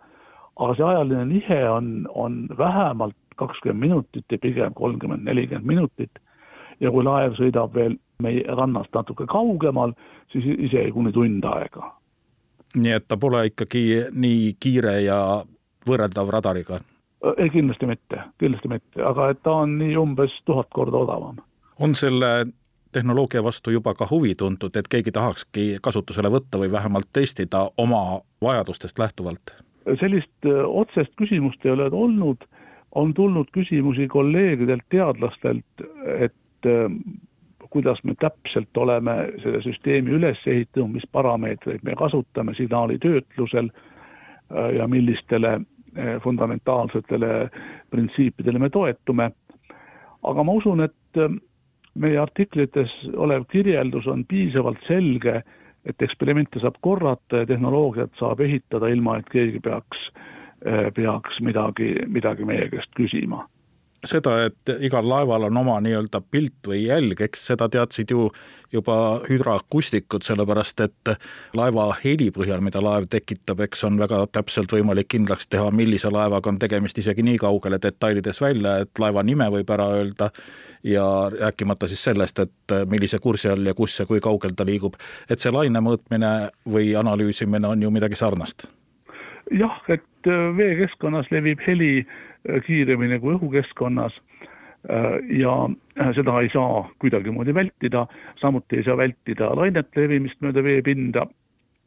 aga 0.59 0.75
see 0.75 0.87
ajaline 0.87 1.25
nihe 1.25 1.59
on, 1.69 2.07
on 2.13 2.47
vähemalt 2.57 3.15
kakskümmend 3.35 3.79
minutit 3.79 4.25
ja 4.31 4.37
pigem 4.41 4.73
kolmkümmend, 4.73 5.23
nelikümmend 5.23 5.67
minutit. 5.67 6.11
ja 6.79 6.91
kui 6.91 7.03
laev 7.03 7.37
sõidab 7.39 7.71
veel 7.73 7.93
meie 8.19 8.43
rannast 8.55 8.91
natuke 8.93 9.25
kaugemal, 9.31 9.93
siis 10.31 10.43
isegi 10.57 10.91
kuni 10.91 11.11
tund 11.15 11.43
aega. 11.43 11.91
nii 12.75 12.91
et 12.91 13.07
ta 13.07 13.17
pole 13.17 13.45
ikkagi 13.51 13.85
nii 14.11 14.55
kiire 14.59 14.99
ja 15.01 15.19
võrreldav 15.87 16.29
radariga? 16.29 16.79
ei, 17.37 17.49
kindlasti 17.49 17.85
mitte, 17.85 18.21
kindlasti 18.39 18.71
mitte, 18.71 19.01
aga 19.03 19.29
et 19.33 19.41
ta 19.43 19.61
on 19.63 19.77
nii 19.79 19.97
umbes 19.97 20.35
tuhat 20.45 20.67
korda 20.73 20.97
odavam. 20.97 21.41
on 21.79 21.95
selle 21.95 22.47
tehnoloogia 22.91 23.43
vastu 23.43 23.71
juba 23.71 23.93
ka 23.93 24.07
huvi 24.09 24.35
tuntud, 24.35 24.75
et 24.75 24.87
keegi 24.87 25.11
tahakski 25.11 25.77
kasutusele 25.81 26.31
võtta 26.31 26.59
või 26.61 26.71
vähemalt 26.71 27.09
testida 27.13 27.69
oma 27.77 28.21
vajadustest 28.41 28.99
lähtuvalt? 28.99 29.55
Sellist 29.99 30.45
äh, 30.45 30.63
otsest 30.65 31.13
küsimust 31.19 31.65
ei 31.65 31.73
ole 31.75 31.89
olnud, 31.91 32.45
on 32.95 33.13
tulnud 33.13 33.51
küsimusi 33.53 34.07
kolleegidelt, 34.07 34.85
teadlastelt, 34.89 35.85
et 36.17 36.69
äh, 36.69 36.89
kuidas 37.69 38.01
me 38.03 38.15
täpselt 38.19 38.77
oleme 38.77 39.17
selle 39.43 39.61
süsteemi 39.65 40.15
üles 40.15 40.41
ehitanud, 40.47 40.95
mis 40.95 41.07
parameetreid 41.11 41.83
me 41.83 41.95
kasutame 41.99 42.55
signaali 42.57 42.97
töötlusel 43.03 43.69
äh, 43.71 44.75
ja 44.79 44.87
millistele 44.87 45.59
fundamentaalsetele 46.23 47.49
printsiipidele 47.89 48.59
me 48.59 48.67
toetume. 48.69 49.29
aga 50.23 50.43
ma 50.43 50.51
usun, 50.51 50.81
et 50.83 51.19
meie 51.95 52.17
artiklites 52.19 52.91
olev 53.15 53.45
kirjeldus 53.47 54.07
on 54.11 54.25
piisavalt 54.27 54.81
selge, 54.87 55.37
et 55.85 56.01
eksperimente 56.01 56.59
saab 56.59 56.79
korrata 56.81 57.43
ja 57.43 57.49
tehnoloogiat 57.49 58.15
saab 58.19 58.41
ehitada, 58.41 58.89
ilma 58.89 59.19
et 59.19 59.29
keegi 59.29 59.59
peaks, 59.59 60.07
peaks 60.95 61.41
midagi, 61.45 61.93
midagi 62.09 62.45
meie 62.47 62.69
käest 62.71 62.89
küsima 62.97 63.45
seda, 64.09 64.37
et 64.49 64.75
igal 64.85 65.07
laeval 65.09 65.47
on 65.49 65.57
oma 65.57 65.79
nii-öelda 65.83 66.21
pilt 66.31 66.67
või 66.67 66.85
jälg, 66.85 67.21
eks 67.21 67.47
seda 67.51 67.69
teadsid 67.71 68.11
ju 68.11 68.29
juba 68.73 69.21
hüdraakustikud, 69.29 70.23
sellepärast 70.25 70.81
et 70.85 71.11
laeva 71.55 71.87
heli 72.03 72.29
põhjal, 72.35 72.63
mida 72.65 72.81
laev 72.83 73.07
tekitab, 73.11 73.61
eks 73.65 73.85
on 73.87 73.99
väga 74.01 74.25
täpselt 74.35 74.73
võimalik 74.75 75.09
kindlaks 75.13 75.47
teha, 75.47 75.69
millise 75.71 76.11
laevaga 76.11 76.51
on 76.51 76.59
tegemist 76.61 76.99
isegi 77.01 77.23
nii 77.25 77.39
kaugele 77.41 77.79
detailides 77.81 78.41
välja, 78.43 78.79
et 78.83 79.01
laeva 79.01 79.23
nime 79.23 79.47
võib 79.53 79.71
ära 79.71 79.87
öelda 79.99 80.31
ja 80.83 81.05
rääkimata 81.33 81.87
siis 81.87 82.03
sellest, 82.09 82.39
et 82.39 82.75
millise 82.91 83.19
kursi 83.19 83.49
all 83.49 83.65
ja 83.65 83.73
kus 83.77 83.99
ja 83.99 84.05
kui 84.09 84.21
kaugel 84.21 84.55
ta 84.55 84.65
liigub. 84.65 84.95
et 85.29 85.39
see 85.39 85.51
laine 85.51 85.81
mõõtmine 85.81 86.33
või 86.69 86.93
analüüsimine 86.99 87.67
on 87.67 87.81
ju 87.81 87.91
midagi 87.91 88.15
sarnast? 88.15 88.67
jah, 89.51 89.81
et 89.87 90.31
veekeskkonnas 90.57 91.29
levib 91.31 91.61
heli 91.67 92.05
Äh, 92.05 92.34
kiiremini 92.65 93.19
kui 93.19 93.35
õhukeskkonnas 93.35 94.17
äh, 94.89 95.17
ja 95.39 95.53
äh, 95.99 96.11
seda 96.17 96.39
ei 96.41 96.51
saa 96.53 96.83
kuidagimoodi 97.01 97.53
vältida, 97.53 98.05
samuti 98.41 98.79
ei 98.79 98.87
saa 98.87 98.97
vältida 98.97 99.51
lainete 99.55 100.05
levimist 100.05 100.41
mööda 100.45 100.63
veepinda. 100.63 101.25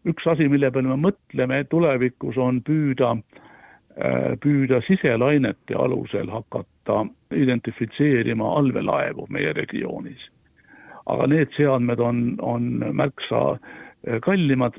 üks 0.09 0.27
asi, 0.31 0.49
mille 0.49 0.71
peale 0.71 0.89
me 0.89 0.97
mõtleme 1.09 1.65
tulevikus, 1.69 2.37
on 2.39 2.63
püüda, 2.65 3.17
püüda 4.41 4.79
siselainete 4.87 5.75
alusel 5.75 6.31
hakata 6.31 7.01
identifitseerima 7.35 8.53
allveelaevu 8.61 9.27
meie 9.29 9.53
regioonis. 9.53 10.23
aga 11.07 11.27
need 11.27 11.51
seadmed 11.57 12.01
on, 12.01 12.37
on 12.41 12.85
märksa 12.93 13.59
kallimad 14.23 14.79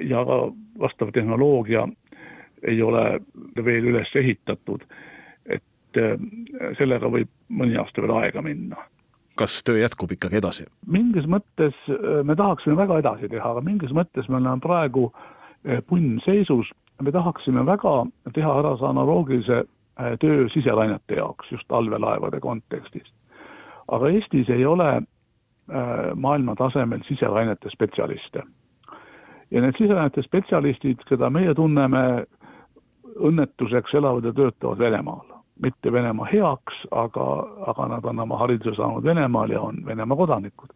ja 0.00 0.24
ka 0.24 0.38
vastav 0.78 1.12
tehnoloogia 1.12 1.88
ei 2.62 2.82
ole 2.82 3.20
veel 3.64 3.90
üles 3.92 4.10
ehitatud. 4.16 4.84
et 5.46 5.98
äh, 5.98 6.16
sellega 6.78 7.08
võib 7.10 7.28
mõni 7.48 7.78
aasta 7.80 8.02
veel 8.02 8.14
aega 8.20 8.42
minna. 8.42 8.76
kas 9.36 9.62
töö 9.64 9.80
jätkub 9.80 10.12
ikkagi 10.12 10.36
edasi? 10.36 10.66
mingis 10.86 11.26
mõttes 11.26 11.76
äh, 11.88 12.22
me 12.24 12.36
tahaksime 12.36 12.76
väga 12.76 12.98
edasi 12.98 13.28
teha, 13.28 13.50
aga 13.50 13.60
mingis 13.60 13.92
mõttes 13.96 14.28
me 14.28 14.36
oleme 14.36 14.60
praegu 14.60 15.10
äh, 15.10 15.80
punnseisus, 15.86 16.70
me 17.02 17.12
tahaksime 17.12 17.66
väga 17.66 18.04
teha 18.34 18.58
ära 18.60 18.76
see 18.76 18.88
analoogilise 18.88 19.64
töö 20.20 20.46
siselainete 20.48 21.18
jaoks, 21.18 21.50
just 21.52 21.72
allveelaevade 21.72 22.40
kontekstis. 22.40 23.04
aga 23.88 24.08
Eestis 24.08 24.48
ei 24.48 24.64
ole 24.64 25.02
maailma 26.16 26.54
tasemel 26.56 27.02
siselainete 27.04 27.70
spetsialiste. 27.70 28.42
ja 29.50 29.60
need 29.60 29.76
siselainete 29.78 30.22
spetsialistid, 30.22 31.04
keda 31.08 31.30
meie 31.30 31.54
tunneme 31.54 32.24
õnnetuseks 33.20 33.94
elavad 33.94 34.24
ja 34.24 34.32
töötavad 34.32 34.78
Venemaal. 34.78 35.26
mitte 35.62 35.92
Venemaa 35.92 36.26
heaks, 36.32 36.74
aga, 36.90 37.24
aga 37.66 37.88
nad 37.88 38.04
on 38.04 38.20
oma 38.20 38.38
hariduse 38.40 38.76
saanud 38.76 39.04
Venemaal 39.04 39.50
ja 39.50 39.60
on 39.60 39.86
Venemaa 39.86 40.16
kodanikud. 40.16 40.68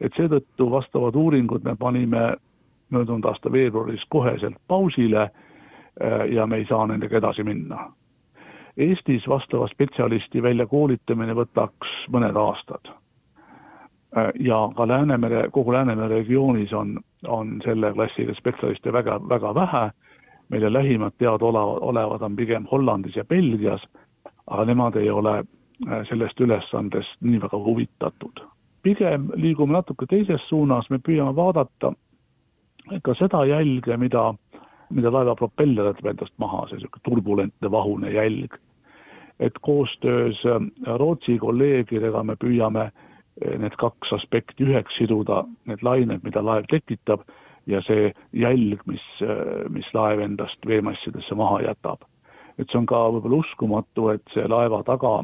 et 0.00 0.12
seetõttu 0.16 0.70
vastavad 0.70 1.14
uuringud 1.14 1.64
me 1.64 1.76
panime 1.76 2.36
möödunud 2.90 3.24
aasta 3.24 3.52
veebruaris 3.52 4.04
koheselt 4.08 4.56
pausile 4.68 5.22
äh, 5.22 5.30
ja 6.30 6.46
me 6.46 6.56
ei 6.56 6.66
saa 6.66 6.86
nendega 6.86 7.16
edasi 7.16 7.44
minna. 7.44 7.92
Eestis 8.76 9.28
vastava 9.28 9.68
spetsialisti 9.68 10.42
väljakoolitamine 10.42 11.34
võtaks 11.34 11.94
mõned 12.10 12.36
aastad. 12.36 12.90
Äh, 14.16 14.30
ja 14.40 14.68
ka 14.76 14.88
Läänemere, 14.88 15.48
kogu 15.50 15.72
Läänemere 15.72 16.14
regioonis 16.14 16.72
on, 16.72 16.98
on 17.26 17.60
selle 17.64 17.92
klassiga 17.92 18.34
spetsialiste 18.34 18.92
väga, 18.92 19.20
väga 19.28 19.54
vähe 19.54 19.90
meile 20.48 20.72
lähimad 20.72 21.12
teadaolevad, 21.18 21.78
olevad 21.80 22.22
on 22.22 22.36
pigem 22.36 22.66
Hollandis 22.70 23.16
ja 23.16 23.24
Belgias, 23.24 23.82
aga 24.46 24.64
nemad 24.64 24.96
ei 24.96 25.10
ole 25.10 25.38
äh, 25.38 26.06
sellest 26.08 26.40
ülesandest 26.40 27.20
nii 27.20 27.40
väga 27.40 27.58
huvitatud. 27.64 28.44
pigem 28.82 29.30
liigume 29.34 29.72
natuke 29.72 30.06
teises 30.06 30.48
suunas, 30.48 30.90
me 30.90 30.98
püüame 30.98 31.34
vaadata 31.36 31.92
ka 33.02 33.14
seda 33.14 33.44
jälge, 33.44 33.96
mida, 33.96 34.34
mida 34.90 35.12
laeva 35.12 35.34
propeller 35.36 35.90
jätab 35.90 36.06
endast 36.06 36.34
maha, 36.38 36.66
see 36.68 36.78
niisugune 36.78 37.04
turbulentne 37.04 37.70
vahune 37.70 38.10
jälg. 38.10 38.54
et 39.40 39.58
koostöös 39.60 40.40
äh, 40.46 40.96
Rootsi 40.98 41.38
kolleegidega 41.38 42.22
me 42.22 42.34
püüame 42.36 42.90
äh, 42.90 43.58
need 43.58 43.76
kaks 43.78 44.12
aspekti 44.12 44.64
üheks 44.64 44.96
siduda, 44.98 45.44
need 45.66 45.82
lained, 45.82 46.24
mida 46.24 46.42
laev 46.42 46.66
tekitab 46.70 47.22
ja 47.68 47.82
see 47.84 48.12
jälg, 48.32 48.82
mis, 48.88 49.04
mis 49.68 49.88
laev 49.94 50.22
endast 50.24 50.66
veemassidesse 50.66 51.36
maha 51.36 51.60
jätab. 51.68 52.06
et 52.58 52.66
see 52.72 52.78
on 52.80 52.86
ka 52.90 52.98
võib-olla 53.14 53.38
uskumatu, 53.44 54.08
et 54.10 54.34
see 54.34 54.48
laeva 54.50 54.80
taga, 54.82 55.22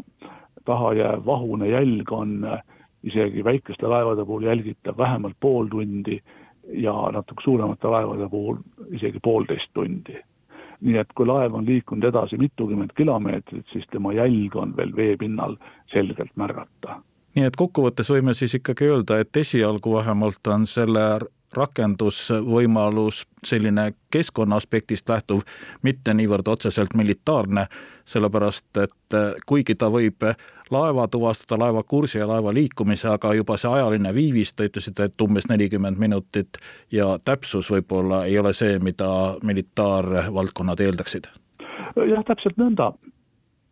taha 0.64 0.92
jääv 0.94 1.24
vahune 1.26 1.68
jälg 1.68 2.12
on 2.12 2.44
isegi 3.02 3.44
väikeste 3.44 3.88
laevade 3.90 4.24
puhul 4.24 4.46
jälgitav 4.46 4.98
vähemalt 4.98 5.36
pool 5.40 5.66
tundi 5.66 6.20
ja 6.72 6.94
natuke 7.12 7.42
suuremate 7.44 7.88
laevade 7.88 8.28
puhul 8.28 8.62
isegi 8.90 9.20
poolteist 9.22 9.72
tundi. 9.74 10.20
nii 10.84 10.96
et 11.00 11.12
kui 11.16 11.26
laev 11.26 11.54
on 11.54 11.66
liikunud 11.66 12.04
edasi 12.04 12.36
mitukümmend 12.36 12.92
kilomeetrit, 12.96 13.66
siis 13.72 13.84
tema 13.90 14.12
jälg 14.12 14.56
on 14.56 14.76
veel 14.76 14.96
veepinnal 14.96 15.56
selgelt 15.92 16.32
märgata 16.36 17.00
nii 17.34 17.46
et 17.48 17.56
kokkuvõttes 17.56 18.10
võime 18.10 18.34
siis 18.34 18.54
ikkagi 18.54 18.90
öelda, 18.90 19.18
et 19.18 19.36
esialgu 19.36 19.96
vähemalt 19.96 20.52
on 20.54 20.66
selle 20.70 21.06
rakendusvõimalus 21.56 23.24
selline 23.44 23.92
keskkonna 24.10 24.56
aspektist 24.56 25.08
lähtuv, 25.08 25.42
mitte 25.82 26.14
niivõrd 26.14 26.48
otseselt 26.48 26.94
militaarne, 26.94 27.66
sellepärast 28.04 28.82
et 28.82 29.16
kuigi 29.46 29.74
ta 29.74 29.90
võib 29.92 30.24
laeva 30.70 31.08
tuvastada, 31.08 31.58
laeva 31.64 31.82
kursi 31.82 32.18
ja 32.18 32.28
laeva 32.28 32.54
liikumise, 32.54 33.08
aga 33.08 33.34
juba 33.34 33.56
see 33.60 33.70
ajaline 33.70 34.14
viivis, 34.14 34.52
te 34.52 34.68
ütlesite, 34.68 35.08
et 35.08 35.20
umbes 35.20 35.48
nelikümmend 35.48 36.00
minutit 36.00 36.58
ja 36.92 37.18
täpsus 37.24 37.70
võib-olla 37.70 38.24
ei 38.28 38.38
ole 38.38 38.52
see, 38.52 38.78
mida 38.78 39.08
militaarvaldkonnad 39.42 40.80
eeldaksid? 40.80 41.28
jah, 41.96 42.24
täpselt 42.26 42.56
nõnda. 42.58 42.92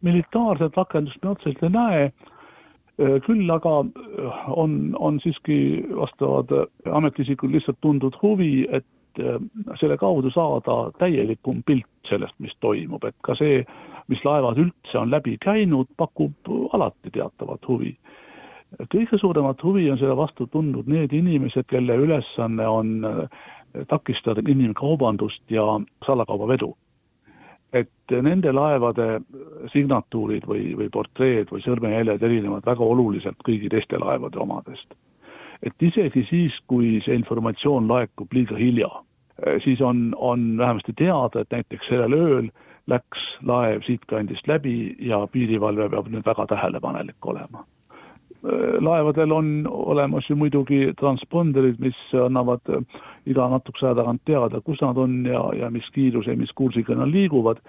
militaarset 0.02 0.76
rakendust 0.76 1.22
me 1.22 1.30
otseselt 1.30 1.62
ei 1.62 1.70
näe 1.70 2.12
küll 2.96 3.50
aga 3.50 3.78
äh, 3.80 4.48
on, 4.50 4.96
on 4.98 5.20
siiski 5.20 5.84
vastavad 5.96 6.50
ametiisikud 6.92 7.52
lihtsalt 7.52 7.80
tundnud 7.80 8.16
huvi, 8.22 8.66
et 8.70 9.20
äh, 9.20 9.38
selle 9.80 9.96
kaudu 9.98 10.30
saada 10.30 10.90
täielikum 10.98 11.62
pilt 11.66 11.88
sellest, 12.08 12.36
mis 12.38 12.52
toimub, 12.60 13.04
et 13.04 13.16
ka 13.24 13.36
see, 13.38 13.62
mis 14.12 14.20
laevad 14.26 14.60
üldse 14.60 14.98
on 14.98 15.10
läbi 15.10 15.38
käinud, 15.40 15.88
pakub 15.96 16.52
alati 16.72 17.10
teatavat 17.14 17.68
huvi. 17.68 17.96
kõige 18.92 19.18
suuremat 19.20 19.62
huvi 19.62 19.90
on 19.92 19.98
selle 20.00 20.16
vastu 20.16 20.46
tundnud 20.46 20.86
need 20.88 21.12
inimesed, 21.12 21.66
kelle 21.68 21.96
ülesanne 21.96 22.68
on 22.68 23.04
äh, 23.04 23.26
takistada 23.88 24.40
inimkaubandust 24.48 25.50
ja 25.50 25.64
salakaubavedu. 26.06 26.74
Et 27.72 28.14
nende 28.22 28.52
laevade 28.52 29.06
signatuurid 29.72 30.44
või, 30.48 30.72
või 30.76 30.90
portreed 30.92 31.52
või 31.52 31.62
sõrmejäljed 31.64 32.22
erinevad 32.22 32.66
väga 32.68 32.84
oluliselt 32.84 33.40
kõigi 33.46 33.70
teiste 33.72 33.98
laevade 33.98 34.38
omadest. 34.38 34.94
et 35.62 35.82
isegi 35.82 36.26
siis, 36.28 36.54
kui 36.66 37.00
see 37.04 37.14
informatsioon 37.14 37.88
laekub 37.88 38.32
liiga 38.34 38.56
hilja, 38.58 38.88
siis 39.64 39.80
on, 39.80 40.14
on 40.18 40.58
vähemasti 40.58 40.92
teada, 40.98 41.40
et 41.40 41.50
näiteks 41.50 41.86
sellel 41.88 42.16
ööl 42.18 42.48
läks 42.90 43.22
laev 43.46 43.82
siitkandist 43.86 44.48
läbi 44.48 44.96
ja 44.98 45.26
piirivalve 45.32 45.88
peab 45.88 46.10
nüüd 46.10 46.26
väga 46.26 46.46
tähelepanelik 46.50 47.26
olema 47.26 47.64
laevadel 48.80 49.32
on 49.32 49.66
olemas 49.70 50.30
ju 50.30 50.36
muidugi 50.36 50.92
transponderid, 50.98 51.78
mis 51.80 51.98
annavad 52.24 52.60
äh, 52.68 52.82
iga 53.26 53.46
natukese 53.48 53.86
aja 53.86 54.00
tagant 54.00 54.22
teada, 54.26 54.60
kus 54.60 54.80
nad 54.82 54.98
on 54.98 55.22
ja, 55.26 55.42
ja 55.58 55.70
mis 55.70 55.86
kiiruse, 55.94 56.34
mis 56.36 56.52
kursiga 56.58 56.94
nad 56.98 57.12
liiguvad. 57.12 57.62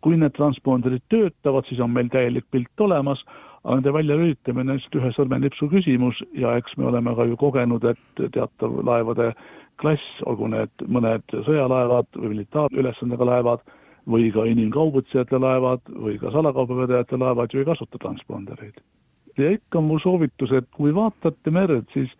kui 0.00 0.16
need 0.16 0.32
transponderid 0.32 1.02
töötavad, 1.12 1.66
siis 1.68 1.80
on 1.84 1.90
meil 1.92 2.08
täielik 2.08 2.46
pilt 2.50 2.80
olemas, 2.80 3.20
aga 3.64 3.74
nende 3.76 3.92
väljalülitamine 3.92 4.72
on 4.72 4.78
lihtsalt 4.78 4.96
ühe 4.96 5.10
sõrmenipsu 5.12 5.68
küsimus 5.68 6.22
ja 6.32 6.54
eks 6.56 6.78
me 6.80 6.86
oleme 6.88 7.12
ka 7.18 7.26
ju 7.28 7.36
kogenud, 7.36 7.84
et 7.84 8.22
teatav 8.32 8.78
laevade 8.86 9.34
klass, 9.82 10.22
olgu 10.24 10.48
need 10.54 10.86
mõned 10.88 11.36
sõjalaevad 11.44 12.08
või 12.16 12.32
militaarülesandega 12.32 13.28
laevad 13.28 13.66
või 14.08 14.30
ka 14.32 14.46
inimkaubutsejate 14.48 15.42
laevad 15.42 15.84
või 15.92 16.16
ka 16.22 16.32
salakaubavedajate 16.32 17.20
laevad 17.20 17.52
ju 17.52 17.60
ei 17.60 17.68
kasuta 17.68 18.00
transpondereid 18.00 18.80
ja 19.44 19.54
ikka 19.56 19.80
mu 19.84 19.98
soovitus, 20.02 20.52
et 20.56 20.68
kui 20.76 20.94
vaatate 20.94 21.52
merd, 21.54 21.86
siis, 21.94 22.10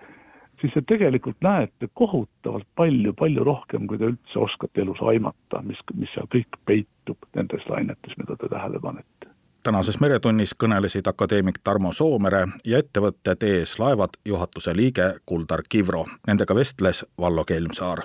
siis 0.61 0.75
te 0.75 0.83
tegelikult 0.95 1.41
näete 1.45 1.91
kohutavalt 1.95 2.69
palju, 2.77 3.15
palju 3.19 3.45
rohkem, 3.45 3.87
kui 3.87 3.99
te 3.99 4.13
üldse 4.13 4.39
oskate 4.39 4.85
elus 4.85 5.03
aimata, 5.13 5.63
mis, 5.67 5.81
mis 5.95 6.13
seal 6.15 6.31
kõik 6.33 6.61
peitub 6.67 7.31
nendes 7.37 7.67
lainetes, 7.69 8.17
mida 8.21 8.37
te 8.37 8.49
tähele 8.49 8.83
panete 8.83 9.31
tänases 9.63 10.01
Meretunnis 10.01 10.55
kõnelesid 10.57 11.09
akadeemik 11.11 11.59
Tarmo 11.65 11.93
Soomere 11.93 12.47
ja 12.65 12.81
ettevõtte 12.81 13.35
TS 13.37 13.77
Laevad 13.79 14.17
juhatuse 14.25 14.73
liige 14.77 15.11
Kuldar 15.27 15.63
Kivro. 15.69 16.07
Nendega 16.27 16.55
vestles 16.55 17.05
Vallo 17.21 17.45
Kelmsaar. 17.45 18.03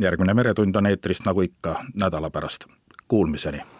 järgmine 0.00 0.34
Meretund 0.34 0.76
on 0.76 0.86
eetris 0.86 1.24
nagu 1.26 1.40
ikka 1.40 1.80
nädala 1.94 2.30
pärast. 2.30 2.66
Kuulmiseni 3.08 3.77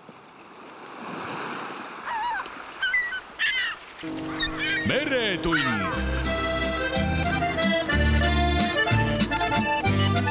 meretund. 4.88 5.60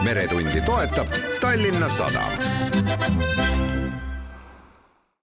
meretundi 0.04 0.62
toetab 0.62 1.08
Tallinna 1.42 1.90
Sadam 1.90 2.32